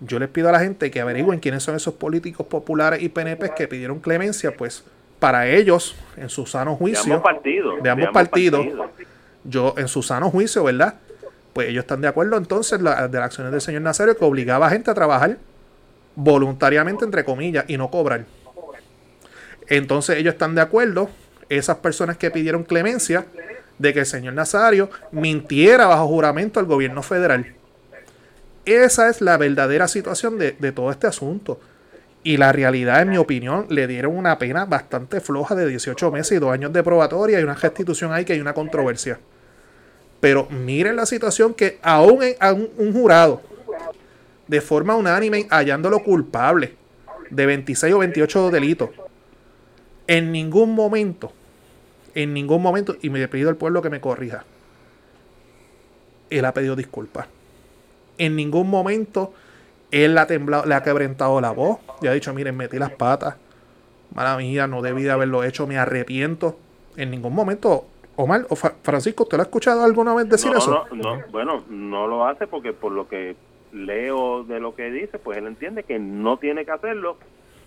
Yo 0.00 0.18
les 0.18 0.28
pido 0.28 0.48
a 0.48 0.52
la 0.52 0.60
gente 0.60 0.90
que 0.90 1.00
averigüen 1.00 1.40
quiénes 1.40 1.62
son 1.62 1.76
esos 1.76 1.94
políticos 1.94 2.46
populares 2.46 3.02
y 3.02 3.08
PNP 3.08 3.52
que 3.56 3.68
pidieron 3.68 4.00
clemencia, 4.00 4.54
pues 4.56 4.84
para 5.18 5.48
ellos, 5.48 5.96
en 6.16 6.28
su 6.28 6.44
sano 6.44 6.72
De 6.72 6.76
juicio, 6.76 7.14
ambos 7.14 7.22
partidos. 7.22 7.82
de 7.82 7.90
ambos 7.90 8.08
partidos, 8.12 8.66
yo 9.44 9.74
en 9.78 9.88
su 9.88 10.02
sano 10.02 10.30
juicio, 10.30 10.64
¿verdad? 10.64 10.94
Pues 11.54 11.68
ellos 11.68 11.84
están 11.84 12.00
de 12.02 12.08
acuerdo 12.08 12.36
entonces 12.36 12.80
la- 12.82 13.08
de 13.08 13.16
las 13.18 13.26
acciones 13.26 13.52
del 13.52 13.60
señor 13.62 13.82
Nazario 13.82 14.16
que 14.18 14.24
obligaba 14.24 14.66
a 14.66 14.70
gente 14.70 14.90
a 14.90 14.94
trabajar 14.94 15.38
voluntariamente, 16.16 17.04
entre 17.04 17.24
comillas, 17.24 17.64
y 17.68 17.78
no 17.78 17.90
cobrar. 17.90 18.24
Entonces 19.68 20.18
ellos 20.18 20.34
están 20.34 20.54
de 20.54 20.60
acuerdo, 20.60 21.08
esas 21.48 21.78
personas 21.78 22.16
que 22.18 22.30
pidieron 22.30 22.64
clemencia, 22.64 23.24
de 23.78 23.92
que 23.92 24.00
el 24.00 24.06
señor 24.06 24.34
Nazario 24.34 24.90
mintiera 25.12 25.86
bajo 25.86 26.06
juramento 26.06 26.60
al 26.60 26.66
gobierno 26.66 27.02
federal. 27.02 27.54
Esa 28.64 29.08
es 29.10 29.20
la 29.20 29.36
verdadera 29.36 29.88
situación 29.88 30.38
de, 30.38 30.52
de 30.52 30.72
todo 30.72 30.90
este 30.90 31.06
asunto. 31.06 31.60
Y 32.22 32.38
la 32.38 32.52
realidad, 32.52 33.02
en 33.02 33.10
mi 33.10 33.18
opinión, 33.18 33.66
le 33.68 33.86
dieron 33.86 34.16
una 34.16 34.38
pena 34.38 34.64
bastante 34.64 35.20
floja 35.20 35.54
de 35.54 35.66
18 35.68 36.10
meses 36.10 36.32
y 36.32 36.40
dos 36.40 36.50
años 36.52 36.72
de 36.72 36.82
probatoria 36.82 37.38
y 37.38 37.42
una 37.44 37.54
restitución 37.54 38.12
ahí 38.12 38.24
que 38.24 38.32
hay 38.32 38.40
una 38.40 38.54
controversia. 38.54 39.18
Pero 40.20 40.46
miren 40.48 40.96
la 40.96 41.04
situación 41.04 41.52
que 41.52 41.78
aún 41.82 42.22
en- 42.22 42.36
a 42.40 42.54
un, 42.54 42.70
un 42.78 42.92
jurado, 42.94 43.42
de 44.48 44.60
forma 44.62 44.94
unánime, 44.94 45.46
hallándolo 45.50 46.02
culpable 46.02 46.74
de 47.28 47.44
26 47.44 47.92
o 47.92 47.98
28 47.98 48.50
delitos, 48.50 48.88
en 50.06 50.32
ningún 50.32 50.74
momento, 50.74 51.32
en 52.14 52.32
ningún 52.32 52.62
momento, 52.62 52.96
y 53.02 53.10
me 53.10 53.26
pido 53.28 53.48
al 53.48 53.56
pueblo 53.56 53.82
que 53.82 53.90
me 53.90 54.00
corrija, 54.00 54.44
él 56.30 56.44
ha 56.44 56.54
pedido 56.54 56.76
disculpas. 56.76 57.28
En 58.18 58.36
ningún 58.36 58.70
momento 58.70 59.32
él 59.90 60.16
ha 60.18 60.26
temblado, 60.26 60.66
le 60.66 60.74
ha 60.74 60.82
quebrantado 60.82 61.40
la 61.40 61.50
voz 61.50 61.78
y 62.02 62.06
ha 62.06 62.12
dicho, 62.12 62.32
miren, 62.34 62.56
metí 62.56 62.78
las 62.78 62.90
patas, 62.90 63.36
mala 64.14 64.36
mía, 64.36 64.66
no 64.66 64.82
debí 64.82 65.02
de 65.02 65.10
haberlo 65.10 65.44
hecho, 65.44 65.66
me 65.66 65.78
arrepiento. 65.78 66.58
En 66.96 67.10
ningún 67.10 67.34
momento, 67.34 67.86
Omar 68.16 68.46
o 68.48 68.56
Francisco, 68.56 69.24
¿usted 69.24 69.36
lo 69.36 69.42
ha 69.42 69.46
escuchado 69.46 69.84
alguna 69.84 70.14
vez 70.14 70.28
decir 70.28 70.52
no, 70.52 70.58
eso? 70.58 70.84
No, 70.92 71.16
no, 71.16 71.22
bueno, 71.30 71.64
no 71.68 72.06
lo 72.06 72.26
hace 72.26 72.46
porque 72.46 72.72
por 72.72 72.92
lo 72.92 73.08
que 73.08 73.36
leo 73.72 74.44
de 74.44 74.60
lo 74.60 74.74
que 74.74 74.90
dice, 74.90 75.18
pues 75.18 75.38
él 75.38 75.46
entiende 75.46 75.82
que 75.82 75.98
no 75.98 76.38
tiene 76.38 76.64
que 76.64 76.70
hacerlo 76.70 77.16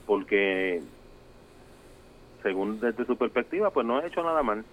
porque 0.05 0.81
según 2.43 2.79
desde 2.79 3.05
su 3.05 3.17
perspectiva, 3.17 3.71
pues 3.71 3.85
no 3.85 3.97
ha 3.97 4.05
hecho 4.05 4.23
nada 4.23 4.43
mal. 4.43 4.63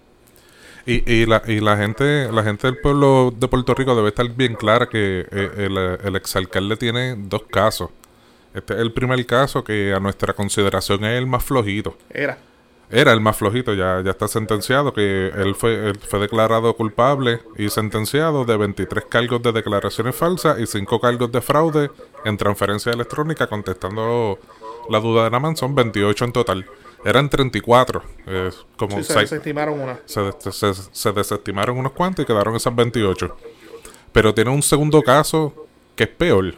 Y, 0.85 1.11
y, 1.11 1.25
la, 1.25 1.41
y 1.47 1.59
la 1.59 1.77
gente 1.77 2.31
la 2.31 2.43
gente 2.43 2.67
del 2.67 2.77
pueblo 2.77 3.33
de 3.35 3.47
Puerto 3.47 3.73
Rico 3.73 3.95
debe 3.95 4.09
estar 4.09 4.29
bien 4.29 4.53
clara 4.53 4.87
que 4.87 5.25
eh, 5.31 5.51
el, 5.57 5.77
el 5.77 6.15
exalcalde 6.15 6.77
tiene 6.77 7.15
dos 7.17 7.43
casos. 7.43 7.89
Este 8.53 8.73
es 8.75 8.79
el 8.79 8.93
primer 8.93 9.25
caso 9.25 9.63
que 9.63 9.93
a 9.93 9.99
nuestra 9.99 10.33
consideración 10.33 11.03
es 11.05 11.17
el 11.17 11.27
más 11.27 11.43
flojito. 11.43 11.97
Era. 12.09 12.37
Era 12.89 13.13
el 13.13 13.19
más 13.19 13.35
flojito, 13.35 13.73
ya, 13.73 14.01
ya 14.01 14.11
está 14.11 14.27
sentenciado, 14.27 14.93
que 14.93 15.27
él 15.27 15.55
fue, 15.55 15.89
él 15.89 15.97
fue 15.97 16.19
declarado 16.19 16.73
culpable 16.75 17.41
y 17.57 17.69
sentenciado 17.69 18.45
de 18.45 18.57
23 18.57 19.05
cargos 19.05 19.41
de 19.41 19.51
declaraciones 19.51 20.15
falsas 20.15 20.59
y 20.59 20.67
5 20.67 20.99
cargos 20.99 21.31
de 21.31 21.41
fraude 21.41 21.89
en 22.25 22.37
transferencia 22.37 22.91
electrónica, 22.91 23.47
contestando 23.47 24.37
la 24.89 24.99
duda 24.99 25.23
de 25.23 25.31
Naman, 25.31 25.57
son 25.57 25.73
28 25.73 26.25
en 26.25 26.31
total. 26.31 26.65
Eran 27.05 27.29
34, 27.29 28.01
eh, 28.27 28.49
como 28.77 28.97
Sí, 28.97 29.03
se 29.03 29.13
seis- 29.13 29.29
desestimaron 29.29 29.79
una. 29.79 29.99
se, 30.05 30.21
des- 30.21 30.35
se- 30.55 30.73
se 30.73 31.11
desestimaron 31.13 31.77
unos 31.77 31.91
cuantos 31.93 32.23
y 32.23 32.25
quedaron 32.25 32.55
esas 32.55 32.75
28. 32.75 33.37
Pero 34.11 34.33
tiene 34.33 34.49
un 34.49 34.63
segundo 34.63 35.01
caso 35.03 35.67
que 35.95 36.05
es 36.05 36.09
peor. 36.09 36.55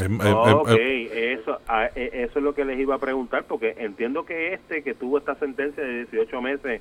Em- 0.00 0.20
ok, 0.20 0.68
eso, 0.70 1.58
a- 1.68 1.86
e- 1.94 2.10
eso 2.24 2.38
es 2.38 2.42
lo 2.44 2.54
que 2.54 2.64
les 2.64 2.78
iba 2.78 2.94
a 2.94 2.98
preguntar, 2.98 3.44
porque 3.44 3.74
entiendo 3.78 4.24
que 4.26 4.52
este 4.54 4.82
que 4.82 4.94
tuvo 4.94 5.18
esta 5.18 5.34
sentencia 5.36 5.82
de 5.82 6.04
18 6.04 6.40
meses, 6.42 6.80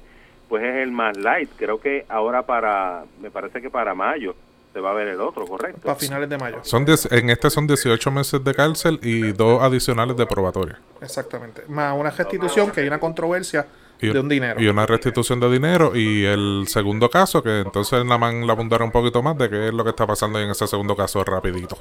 pues 0.49 0.63
es 0.63 0.75
el 0.77 0.91
más 0.91 1.15
light. 1.17 1.49
Creo 1.57 1.79
que 1.79 2.05
ahora 2.09 2.45
para, 2.45 3.05
me 3.21 3.31
parece 3.31 3.61
que 3.61 3.69
para 3.69 3.93
mayo 3.95 4.35
se 4.75 4.81
va 4.81 4.91
a 4.91 4.93
ver 4.93 5.07
el 5.07 5.21
otro, 5.21 5.45
¿correcto? 5.45 5.79
Para 5.83 5.95
finales 5.95 6.27
de 6.27 6.37
mayo. 6.37 6.57
son 6.63 6.85
diez- 6.85 7.07
en 7.09 7.29
este 7.29 7.49
son 7.49 7.65
18 7.65 8.11
meses 8.11 8.43
de 8.43 8.53
cárcel 8.53 8.99
y 9.01 9.31
dos 9.31 9.61
adicionales 9.63 10.17
de 10.17 10.25
probatoria. 10.25 10.77
Exactamente. 11.01 11.61
Más 11.69 11.97
una 11.97 12.09
restitución 12.09 12.71
que 12.71 12.81
hay 12.81 12.87
una 12.87 12.99
controversia 12.99 13.65
Y, 14.01 14.09
de 14.09 14.19
un 14.19 14.27
dinero. 14.27 14.59
y 14.61 14.67
una 14.67 14.85
restitución 14.85 15.39
de 15.39 15.49
dinero. 15.49 15.95
Y 15.95 16.25
el 16.25 16.65
segundo 16.67 17.09
caso, 17.09 17.41
que 17.41 17.61
entonces 17.61 18.03
nada 18.03 18.17
más 18.17 18.33
le 18.33 18.51
abundará 18.51 18.83
un 18.83 18.91
poquito 18.91 19.23
más 19.23 19.37
de 19.37 19.49
qué 19.49 19.67
es 19.69 19.73
lo 19.73 19.85
que 19.85 19.91
está 19.91 20.05
pasando 20.05 20.41
en 20.41 20.49
ese 20.49 20.67
segundo 20.67 20.93
caso 20.93 21.23
rapidito. 21.23 21.77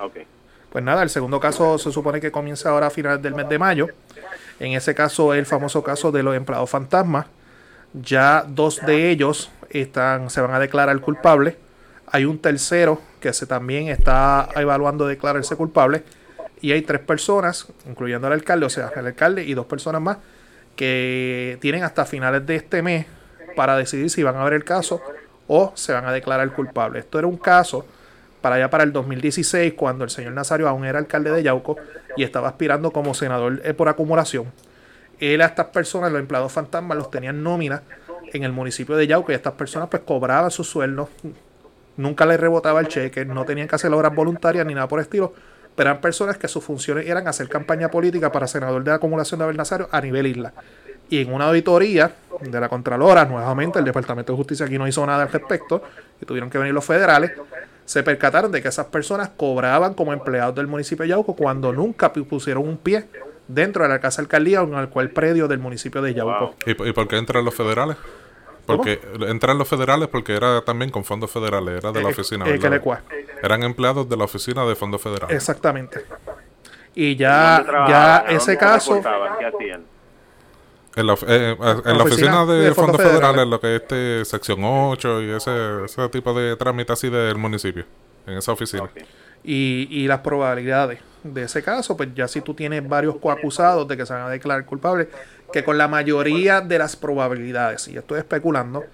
Ok. 0.00 0.16
Pues 0.72 0.82
nada, 0.82 1.04
el 1.04 1.10
segundo 1.10 1.38
caso 1.38 1.78
se 1.78 1.92
supone 1.92 2.20
que 2.20 2.32
comienza 2.32 2.70
ahora 2.70 2.88
a 2.88 2.90
finales 2.90 3.22
del 3.22 3.36
mes 3.36 3.48
de 3.48 3.56
mayo. 3.56 3.86
En 4.58 4.72
ese 4.72 4.96
caso, 4.96 5.32
el 5.32 5.46
famoso 5.46 5.84
caso 5.84 6.10
de 6.10 6.24
los 6.24 6.34
empleados 6.34 6.68
fantasmas. 6.68 7.26
Ya 7.92 8.44
dos 8.48 8.80
de 8.84 9.10
ellos 9.12 9.48
están, 9.68 10.28
se 10.28 10.40
van 10.40 10.50
a 10.54 10.58
declarar 10.58 11.00
culpables. 11.00 11.54
Hay 12.12 12.24
un 12.24 12.38
tercero 12.38 13.00
que 13.20 13.32
se 13.32 13.46
también 13.46 13.88
está 13.88 14.48
evaluando 14.56 15.06
declararse 15.06 15.56
culpable. 15.56 16.02
Y 16.60 16.72
hay 16.72 16.82
tres 16.82 17.00
personas, 17.00 17.68
incluyendo 17.88 18.26
al 18.26 18.34
alcalde, 18.34 18.66
o 18.66 18.70
sea, 18.70 18.92
el 18.94 19.06
alcalde 19.06 19.44
y 19.44 19.54
dos 19.54 19.66
personas 19.66 20.02
más, 20.02 20.18
que 20.76 21.58
tienen 21.60 21.84
hasta 21.84 22.04
finales 22.04 22.46
de 22.46 22.56
este 22.56 22.82
mes 22.82 23.06
para 23.56 23.76
decidir 23.76 24.10
si 24.10 24.22
van 24.22 24.36
a 24.36 24.44
ver 24.44 24.54
el 24.54 24.64
caso 24.64 25.00
o 25.48 25.72
se 25.74 25.92
van 25.92 26.06
a 26.06 26.12
declarar 26.12 26.52
culpables. 26.52 27.04
Esto 27.04 27.18
era 27.18 27.26
un 27.28 27.36
caso 27.36 27.84
para 28.40 28.56
allá 28.56 28.70
para 28.70 28.84
el 28.84 28.92
2016, 28.92 29.74
cuando 29.74 30.04
el 30.04 30.10
señor 30.10 30.32
Nazario 30.32 30.68
aún 30.68 30.84
era 30.84 30.98
alcalde 30.98 31.30
de 31.30 31.42
Yauco 31.42 31.76
y 32.16 32.22
estaba 32.22 32.48
aspirando 32.48 32.90
como 32.90 33.14
senador 33.14 33.60
eh, 33.64 33.74
por 33.74 33.88
acumulación. 33.88 34.46
Él 35.18 35.42
a 35.42 35.46
estas 35.46 35.66
personas, 35.66 36.10
los 36.10 36.20
empleados 36.20 36.50
fantasmas, 36.52 36.96
los 36.96 37.10
tenían 37.10 37.42
nómina 37.42 37.82
en 38.32 38.44
el 38.44 38.52
municipio 38.52 38.96
de 38.96 39.06
Yauco 39.06 39.32
y 39.32 39.34
estas 39.34 39.54
personas 39.54 39.88
pues 39.90 40.02
cobraban 40.04 40.50
sus 40.50 40.68
sueldos, 40.68 41.08
nunca 42.00 42.26
les 42.26 42.40
rebotaba 42.40 42.80
el 42.80 42.88
cheque, 42.88 43.24
no 43.24 43.44
tenían 43.44 43.68
que 43.68 43.76
hacer 43.76 43.92
obras 43.92 44.14
voluntarias 44.14 44.66
ni 44.66 44.74
nada 44.74 44.88
por 44.88 44.98
el 44.98 45.04
estilo, 45.04 45.32
pero 45.74 45.90
eran 45.90 46.00
personas 46.00 46.36
que 46.36 46.48
sus 46.48 46.64
funciones 46.64 47.06
eran 47.06 47.28
hacer 47.28 47.48
campaña 47.48 47.90
política 47.90 48.32
para 48.32 48.46
senador 48.46 48.82
de 48.82 48.90
la 48.90 48.96
acumulación 48.96 49.38
de 49.38 49.44
Abel 49.44 49.56
Nazario 49.56 49.88
a 49.90 50.00
nivel 50.00 50.26
isla. 50.26 50.52
Y 51.08 51.22
en 51.22 51.32
una 51.32 51.48
auditoría 51.48 52.12
de 52.40 52.60
la 52.60 52.68
Contralora, 52.68 53.24
nuevamente 53.24 53.78
el 53.78 53.84
Departamento 53.84 54.32
de 54.32 54.36
Justicia 54.36 54.66
aquí 54.66 54.78
no 54.78 54.86
hizo 54.86 55.04
nada 55.04 55.22
al 55.22 55.32
respecto, 55.32 55.82
y 56.20 56.26
tuvieron 56.26 56.50
que 56.50 56.58
venir 56.58 56.72
los 56.72 56.84
federales, 56.84 57.32
se 57.84 58.04
percataron 58.04 58.52
de 58.52 58.62
que 58.62 58.68
esas 58.68 58.86
personas 58.86 59.30
cobraban 59.36 59.94
como 59.94 60.12
empleados 60.12 60.54
del 60.54 60.68
municipio 60.68 61.02
de 61.02 61.08
Yauco 61.08 61.34
cuando 61.34 61.72
nunca 61.72 62.12
pusieron 62.12 62.68
un 62.68 62.76
pie 62.76 63.06
dentro 63.48 63.82
de 63.82 63.88
la 63.88 64.00
casa 64.00 64.22
alcaldía 64.22 64.62
o 64.62 64.68
en 64.68 64.78
el 64.78 64.88
cual 64.88 65.10
predio 65.10 65.48
del 65.48 65.58
municipio 65.58 66.00
de 66.00 66.14
Yauco. 66.14 66.54
¿Y, 66.66 66.74
por 66.74 67.08
qué 67.08 67.18
entran 67.18 67.44
los 67.44 67.54
federales? 67.54 67.96
Porque 68.76 69.00
entran 69.28 69.58
los 69.58 69.68
federales 69.68 70.08
porque 70.08 70.34
era 70.34 70.62
también 70.62 70.90
con 70.90 71.04
fondos 71.04 71.30
federales, 71.30 71.78
era 71.78 71.92
de 71.92 72.02
la 72.02 72.08
eh, 72.08 72.12
oficina. 72.12 72.44
Eh, 72.46 72.60
Eran 73.42 73.62
empleados 73.62 74.08
de 74.08 74.16
la 74.16 74.24
oficina 74.24 74.64
de 74.64 74.74
fondos 74.74 75.00
federales. 75.00 75.34
Exactamente. 75.34 76.04
Y 76.94 77.16
ya, 77.16 77.64
ya 77.88 78.24
ese 78.28 78.56
caso. 78.56 78.96
En 80.96 81.06
la, 81.06 81.14
eh, 81.26 81.56
en 81.84 81.98
la 81.98 82.02
oficina, 82.02 82.44
de, 82.44 82.74
fondos, 82.74 83.00
federales, 83.00 83.46
lo 83.46 83.60
que 83.60 83.76
es 83.76 83.82
este, 83.82 84.24
sección 84.24 84.58
8 84.62 85.22
y 85.22 85.30
ese, 85.30 85.84
ese 85.84 86.08
tipo 86.08 86.34
de 86.34 86.56
trámite 86.56 86.92
así 86.92 87.08
del 87.08 87.36
municipio, 87.36 87.84
en 88.26 88.38
esa 88.38 88.50
oficina. 88.52 88.90
Y, 89.44 89.86
y 89.88 90.08
las 90.08 90.18
probabilidades 90.18 90.98
de 91.22 91.42
ese 91.42 91.62
caso, 91.62 91.96
pues 91.96 92.10
ya 92.14 92.28
si 92.28 92.40
tú 92.40 92.54
tienes 92.54 92.86
varios 92.88 93.16
coacusados 93.16 93.86
de 93.86 93.96
que 93.96 94.06
se 94.06 94.12
van 94.12 94.22
a 94.22 94.30
declarar 94.30 94.64
culpables, 94.64 95.08
que 95.52 95.64
con 95.64 95.78
la 95.78 95.88
mayoría 95.88 96.60
de 96.60 96.78
las 96.78 96.96
probabilidades, 96.96 97.88
y 97.88 97.96
estoy 97.96 98.18
especulando, 98.18 98.84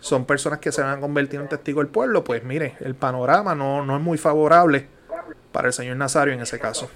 son 0.00 0.24
personas 0.24 0.58
que 0.58 0.72
se 0.72 0.82
van 0.82 0.98
a 0.98 1.00
convertir 1.00 1.40
en 1.40 1.48
testigos 1.48 1.84
del 1.84 1.92
pueblo, 1.92 2.24
pues 2.24 2.44
mire, 2.44 2.74
el 2.80 2.94
panorama 2.94 3.54
no, 3.54 3.84
no 3.84 3.96
es 3.96 4.02
muy 4.02 4.18
favorable 4.18 4.86
para 5.52 5.68
el 5.68 5.72
señor 5.72 5.96
Nazario 5.96 6.34
en 6.34 6.40
ese 6.40 6.58
caso 6.58 6.88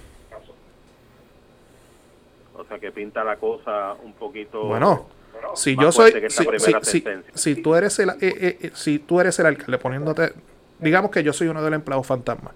que 2.79 2.91
pinta 2.91 3.23
la 3.23 3.37
cosa 3.37 3.93
un 4.03 4.13
poquito. 4.13 4.63
Bueno, 4.65 5.07
si 5.55 5.75
yo 5.75 5.91
soy. 5.91 6.11
Si, 7.33 7.55
tú 7.61 7.75
eres 7.75 7.99
el, 7.99 8.09
eh, 8.09 8.15
eh, 8.21 8.57
eh, 8.61 8.71
si 8.73 8.99
tú 8.99 9.19
eres 9.19 9.37
el 9.39 9.45
alcalde 9.45 9.77
poniéndote. 9.77 10.33
Digamos 10.79 11.11
que 11.11 11.23
yo 11.23 11.31
soy 11.31 11.47
uno 11.47 11.61
de 11.61 11.69
los 11.69 11.77
empleados 11.77 12.07
fantasmas. 12.07 12.53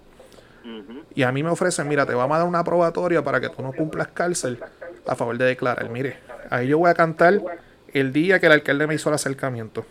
Y 1.14 1.24
a 1.24 1.32
mí 1.32 1.44
me 1.44 1.50
ofrecen, 1.50 1.88
mira, 1.88 2.06
te 2.06 2.14
vamos 2.14 2.36
a 2.36 2.40
dar 2.40 2.48
una 2.48 2.64
probatoria 2.64 3.24
para 3.24 3.40
que 3.40 3.50
tú 3.50 3.62
no 3.62 3.72
cumplas 3.72 4.08
cárcel 4.10 4.60
a 5.06 5.16
favor 5.16 5.38
de 5.38 5.46
declarar. 5.46 5.88
Mire, 5.90 6.18
ahí 6.50 6.68
yo 6.68 6.78
voy 6.78 6.90
a 6.90 6.94
cantar 6.94 7.42
el 7.94 8.14
día 8.14 8.40
que 8.40 8.48
el 8.48 8.52
alcalde 8.52 8.88
me 8.88 8.96
hizo 8.96 9.10
el 9.10 9.16
acercamiento. 9.16 9.86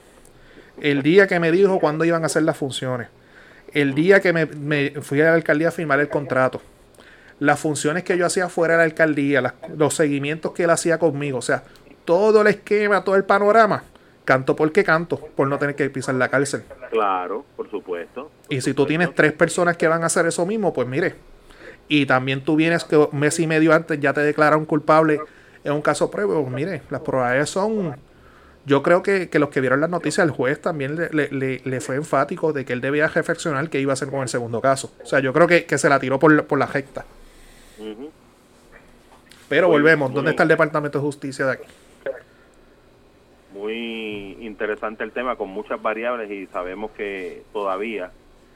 El 0.81 1.03
día 1.03 1.27
que 1.27 1.39
me 1.41 1.53
dijo 1.53 1.79
cuándo 1.81 2.05
iban 2.05 2.23
a 2.23 2.27
hacer 2.27 2.43
las 2.43 2.57
funciones. 2.57 3.09
El 3.73 3.95
día 3.95 4.21
que 4.21 4.33
me, 4.33 4.47
me 4.47 4.91
fui 5.03 5.21
a 5.21 5.27
la 5.27 5.35
alcaldía 5.35 5.69
a 5.69 5.73
firmar 5.73 6.01
el 6.01 6.09
contrato 6.09 6.61
las 7.41 7.61
funciones 7.61 8.05
que 8.05 8.17
yo 8.17 8.27
hacía 8.27 8.49
fuera 8.49 8.75
de 8.75 8.79
la 8.79 8.85
alcaldía, 8.85 9.55
los 9.77 9.95
seguimientos 9.95 10.53
que 10.53 10.65
él 10.65 10.71
hacía 10.71 10.99
conmigo, 10.99 11.39
o 11.39 11.43
sea, 11.43 11.65
todo 12.05 12.43
el 12.43 12.49
esquema, 12.49 13.05
todo 13.05 13.17
el 13.17 13.25
panorama, 13.25 13.85
canto 14.25 14.55
porque 14.57 14.85
canto, 14.85 15.19
por 15.19 15.49
no 15.49 15.59
tener 15.59 15.75
que 15.75 15.89
pisar 15.91 16.15
la 16.15 16.29
cárcel. 16.29 16.65
Claro, 16.91 17.45
por 17.57 17.71
supuesto. 17.71 18.31
y 18.49 18.61
si 18.61 18.75
tú 18.75 18.87
tienes 18.87 19.15
tres 19.15 19.33
personas 19.33 19.77
que 19.77 19.89
van 19.89 20.03
a 20.03 20.07
hacer 20.07 20.27
eso 20.27 20.47
mismo, 20.47 20.73
pues 20.73 20.87
mire, 20.87 21.17
y 21.89 22.07
también 22.07 22.43
tú 22.43 22.57
vienes 22.57 22.85
que 22.85 22.97
un 22.97 23.09
mes 23.13 23.39
y 23.41 23.47
medio 23.47 23.73
antes 23.75 24.01
ya 24.01 24.13
te 24.13 24.21
declararon 24.21 24.65
culpable 24.65 25.21
en 25.65 25.73
un 25.73 25.83
caso 25.83 26.11
prueba, 26.11 26.41
pues 26.41 26.53
mire, 26.53 26.83
las 26.91 27.01
probabilidades 27.01 27.51
son... 27.51 27.97
Yo 28.67 28.83
creo 28.83 29.03
que, 29.03 29.29
los 29.35 29.51
que 29.51 29.61
vieron 29.61 29.81
las 29.81 29.91
noticias, 29.91 30.25
el 30.25 30.31
juez 30.31 30.61
también 30.61 30.97
le, 30.97 31.61
le, 31.63 31.81
fue 31.81 31.97
enfático 31.97 32.55
de 32.55 32.65
que 32.65 32.73
él 32.73 32.81
debía 32.81 33.09
reflexionar 33.09 33.69
qué 33.69 33.79
iba 33.79 33.93
a 33.93 33.95
hacer 33.95 34.09
con 34.09 34.23
el 34.23 34.29
segundo 34.29 34.63
caso. 34.63 34.91
O 35.03 35.07
sea, 35.07 35.21
yo 35.21 35.35
creo 35.35 35.47
que, 35.47 35.67
se 35.77 35.89
la 35.91 35.99
tiró 36.01 36.19
por, 36.19 36.47
por 36.47 36.59
la 36.59 36.65
recta. 36.65 37.05
Pero 39.51 39.69
volvemos, 39.69 40.15
¿dónde 40.15 40.31
está 40.31 40.45
el 40.45 40.49
Departamento 40.49 40.99
de 40.99 41.05
Justicia 41.05 41.45
de 41.45 41.53
aquí? 41.53 41.65
Muy 43.53 44.39
interesante 44.41 45.05
el 45.05 45.13
tema, 45.13 45.37
con 45.37 45.51
muchas 45.51 45.81
variables 45.83 46.31
y 46.31 46.47
sabemos 46.47 46.91
que 46.93 47.43
todavía, 47.53 48.13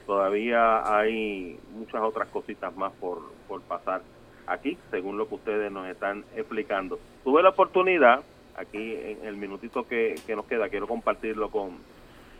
todavía 0.07 0.97
hay 0.97 1.59
muchas 1.71 2.01
otras 2.01 2.29
cositas 2.29 2.75
más 2.75 2.91
por, 2.93 3.21
por 3.47 3.61
pasar 3.61 4.01
aquí, 4.49 4.77
según 4.91 5.17
lo 5.17 5.27
que 5.27 5.35
ustedes 5.35 5.71
nos 5.71 5.87
están 5.87 6.23
explicando. 6.35 6.99
Tuve 7.23 7.43
la 7.43 7.49
oportunidad, 7.49 8.21
aquí 8.55 8.95
en 8.95 9.25
el 9.25 9.37
minutito 9.37 9.87
que, 9.87 10.15
que 10.25 10.35
nos 10.35 10.45
queda, 10.45 10.69
quiero 10.69 10.87
compartirlo 10.87 11.49
con, 11.49 11.77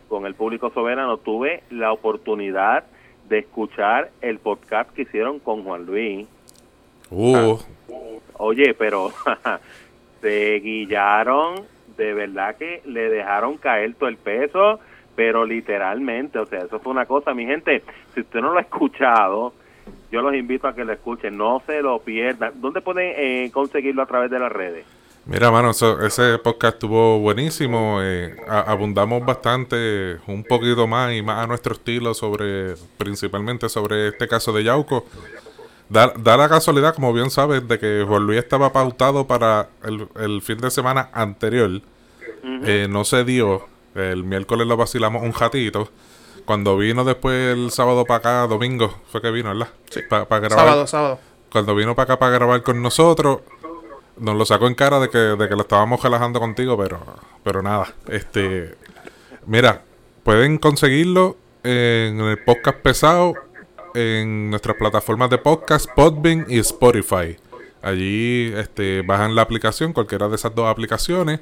con 0.08 0.26
el 0.26 0.34
público 0.34 0.70
soberano, 0.70 1.16
tuve 1.18 1.62
la 1.70 1.92
oportunidad 1.92 2.84
de 3.28 3.38
escuchar 3.38 4.10
el 4.20 4.38
podcast 4.38 4.90
que 4.90 5.02
hicieron 5.02 5.38
con 5.38 5.62
Juan 5.62 5.86
Luis 5.86 6.26
Uh. 7.10 7.58
Oye, 8.38 8.74
pero 8.74 9.12
se 10.20 10.60
guillaron, 10.60 11.64
de 11.96 12.14
verdad 12.14 12.56
que 12.56 12.82
le 12.84 13.10
dejaron 13.10 13.58
caer 13.58 13.94
todo 13.94 14.08
el 14.08 14.16
peso, 14.16 14.80
pero 15.16 15.44
literalmente, 15.44 16.38
o 16.38 16.46
sea, 16.46 16.60
eso 16.60 16.78
fue 16.78 16.92
una 16.92 17.06
cosa, 17.06 17.34
mi 17.34 17.44
gente, 17.44 17.82
si 18.14 18.20
usted 18.20 18.40
no 18.40 18.52
lo 18.52 18.58
ha 18.58 18.62
escuchado, 18.62 19.52
yo 20.10 20.22
los 20.22 20.34
invito 20.34 20.66
a 20.66 20.74
que 20.74 20.84
lo 20.84 20.92
escuchen, 20.92 21.36
no 21.36 21.62
se 21.66 21.82
lo 21.82 22.00
pierdan. 22.00 22.52
¿Dónde 22.60 22.80
pueden 22.80 23.14
eh, 23.16 23.50
conseguirlo 23.52 24.02
a 24.02 24.06
través 24.06 24.30
de 24.30 24.38
las 24.38 24.50
redes? 24.50 24.84
Mira, 25.26 25.50
mano, 25.50 25.70
ese 25.70 26.38
podcast 26.38 26.74
estuvo 26.74 27.20
buenísimo. 27.20 27.98
Eh, 28.02 28.34
abundamos 28.48 29.24
bastante, 29.24 30.18
un 30.26 30.42
poquito 30.42 30.86
más 30.86 31.12
y 31.14 31.22
más 31.22 31.44
a 31.44 31.46
nuestro 31.46 31.74
estilo 31.74 32.14
sobre, 32.14 32.74
principalmente 32.96 33.68
sobre 33.68 34.08
este 34.08 34.26
caso 34.26 34.52
de 34.52 34.64
Yauco. 34.64 35.04
Da, 35.88 36.12
la 36.16 36.48
casualidad, 36.48 36.94
como 36.94 37.12
bien 37.12 37.30
sabes, 37.30 37.66
de 37.66 37.78
que 37.78 38.04
Juan 38.06 38.24
Luis 38.24 38.38
estaba 38.38 38.72
pautado 38.72 39.26
para 39.26 39.68
el, 40.16 40.40
fin 40.40 40.58
de 40.58 40.70
semana 40.70 41.10
anterior. 41.12 41.82
Eh, 42.64 42.86
no 42.88 43.04
se 43.04 43.24
dio. 43.24 43.66
El 43.94 44.24
miércoles 44.24 44.66
lo 44.66 44.76
vacilamos 44.76 45.22
un 45.22 45.32
ratito. 45.32 45.90
Cuando 46.44 46.76
vino 46.76 47.04
después 47.04 47.56
el 47.56 47.70
sábado 47.70 48.04
para 48.04 48.18
acá, 48.18 48.46
domingo, 48.46 48.94
fue 49.10 49.20
que 49.20 49.30
vino, 49.30 49.50
¿verdad? 49.50 49.68
Sí. 49.90 50.00
Para 50.08 50.24
grabar. 50.24 50.50
Sábado, 50.50 50.86
sábado. 50.86 51.20
Cuando 51.50 51.74
vino 51.74 51.94
para 51.94 52.04
acá 52.04 52.18
para 52.18 52.32
grabar 52.32 52.62
con 52.62 52.80
nosotros, 52.80 53.40
nos 54.16 54.36
lo 54.36 54.44
sacó 54.44 54.66
en 54.66 54.74
cara 54.74 55.00
de 55.00 55.08
que, 55.08 55.18
de 55.18 55.48
que 55.48 55.54
lo 55.54 55.62
estábamos 55.62 56.02
relajando 56.02 56.38
contigo, 56.38 56.76
pero, 56.76 57.00
pero 57.42 57.62
nada. 57.62 57.92
Este, 58.06 58.74
mira, 59.46 59.82
pueden 60.22 60.58
conseguirlo 60.58 61.36
en 61.62 62.20
el 62.20 62.38
podcast 62.44 62.78
pesado 62.78 63.34
en 63.94 64.50
nuestras 64.50 64.76
plataformas 64.76 65.30
de 65.30 65.38
podcast, 65.38 65.90
Podbean 65.94 66.46
y 66.48 66.58
Spotify. 66.58 67.36
Allí 67.82 68.52
este, 68.56 69.02
bajan 69.02 69.34
la 69.34 69.42
aplicación, 69.42 69.92
cualquiera 69.92 70.28
de 70.28 70.36
esas 70.36 70.54
dos 70.54 70.68
aplicaciones. 70.68 71.40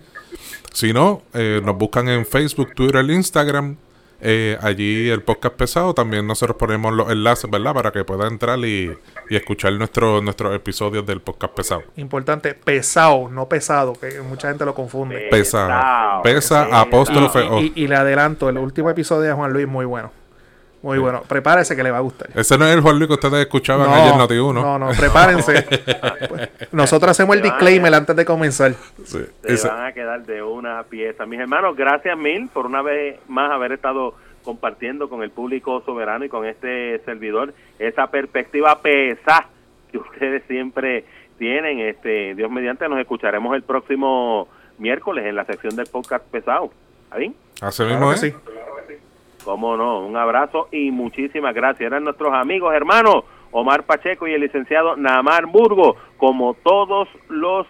Si 0.72 0.92
no, 0.92 1.22
eh, 1.34 1.60
nos 1.64 1.76
buscan 1.76 2.08
en 2.08 2.24
Facebook, 2.24 2.74
Twitter, 2.74 3.04
Instagram. 3.10 3.76
Eh, 4.20 4.58
allí 4.60 5.08
el 5.08 5.22
podcast 5.22 5.54
pesado. 5.54 5.94
También 5.94 6.26
nosotros 6.26 6.56
ponemos 6.56 6.92
los 6.92 7.10
enlaces, 7.10 7.50
¿verdad? 7.50 7.74
Para 7.74 7.92
que 7.92 8.04
pueda 8.04 8.26
entrar 8.26 8.58
y, 8.60 8.96
escuchar 9.30 9.72
nuestro, 9.74 10.20
nuestros 10.20 10.54
episodios 10.54 11.06
del 11.06 11.20
podcast 11.20 11.54
pesado. 11.54 11.82
Importante, 11.96 12.54
pesado, 12.54 13.28
no 13.28 13.48
pesado, 13.48 13.92
que 13.94 14.20
mucha 14.20 14.48
gente 14.48 14.64
lo 14.64 14.74
confunde. 14.74 15.28
Pesado. 15.30 16.22
Pesa, 16.22 16.80
apóstrofe. 16.80 17.44
Y, 17.60 17.72
y, 17.76 17.88
le 17.88 17.96
adelanto, 17.96 18.48
el 18.48 18.58
último 18.58 18.90
episodio 18.90 19.28
de 19.28 19.32
Juan 19.32 19.52
Luis 19.52 19.66
muy 19.66 19.84
bueno. 19.84 20.10
Muy 20.82 20.98
bueno, 20.98 21.22
prepárese 21.26 21.74
que 21.74 21.82
le 21.82 21.90
va 21.90 21.98
a 21.98 22.00
gustar. 22.00 22.30
Ese 22.34 22.56
no 22.56 22.64
es 22.64 22.74
el 22.74 22.80
Juan 22.80 22.96
Luis 22.98 23.08
que 23.08 23.14
ustedes 23.14 23.40
escuchaban 23.40 23.90
ayer 23.90 24.14
en 24.14 24.20
Noti1. 24.20 24.54
No, 24.54 24.78
no, 24.78 24.90
prepárense. 24.92 25.66
Nosotros 26.72 27.10
hacemos 27.10 27.34
el 27.34 27.42
disclaimer 27.42 27.92
antes 27.92 28.14
de 28.14 28.24
comenzar. 28.24 28.74
Se 29.04 29.68
van 29.68 29.86
a 29.86 29.92
quedar 29.92 30.24
de 30.24 30.40
una 30.40 30.84
pieza. 30.84 31.26
Mis 31.26 31.40
hermanos, 31.40 31.76
gracias 31.76 32.16
mil 32.16 32.48
por 32.48 32.66
una 32.66 32.82
vez 32.82 33.18
más 33.26 33.50
haber 33.50 33.72
estado 33.72 34.14
compartiendo 34.44 35.08
con 35.08 35.22
el 35.24 35.30
público 35.30 35.82
soberano 35.84 36.24
y 36.24 36.28
con 36.28 36.46
este 36.46 37.00
servidor 37.00 37.52
esa 37.78 38.06
perspectiva 38.06 38.80
pesa 38.80 39.46
que 39.90 39.98
ustedes 39.98 40.44
siempre 40.46 41.04
tienen. 41.38 41.80
Este, 41.80 42.36
Dios 42.36 42.50
mediante, 42.50 42.88
nos 42.88 43.00
escucharemos 43.00 43.56
el 43.56 43.62
próximo 43.62 44.46
miércoles 44.78 45.26
en 45.26 45.34
la 45.34 45.44
sección 45.44 45.74
del 45.74 45.86
podcast 45.86 46.24
pesado. 46.26 46.70
¿Ahí? 47.10 47.34
Así 47.60 47.82
mismo 47.82 48.12
es. 48.12 48.20
sí. 48.20 48.32
Cómo 49.48 49.78
no, 49.78 50.00
un 50.00 50.14
abrazo 50.14 50.68
y 50.70 50.90
muchísimas 50.90 51.54
gracias. 51.54 51.86
Eran 51.86 52.04
nuestros 52.04 52.34
amigos, 52.34 52.74
hermanos, 52.74 53.24
Omar 53.50 53.84
Pacheco 53.84 54.28
y 54.28 54.34
el 54.34 54.42
licenciado 54.42 54.94
Namar 54.94 55.46
Burgo, 55.46 55.96
como 56.18 56.52
todos 56.52 57.08
los 57.30 57.66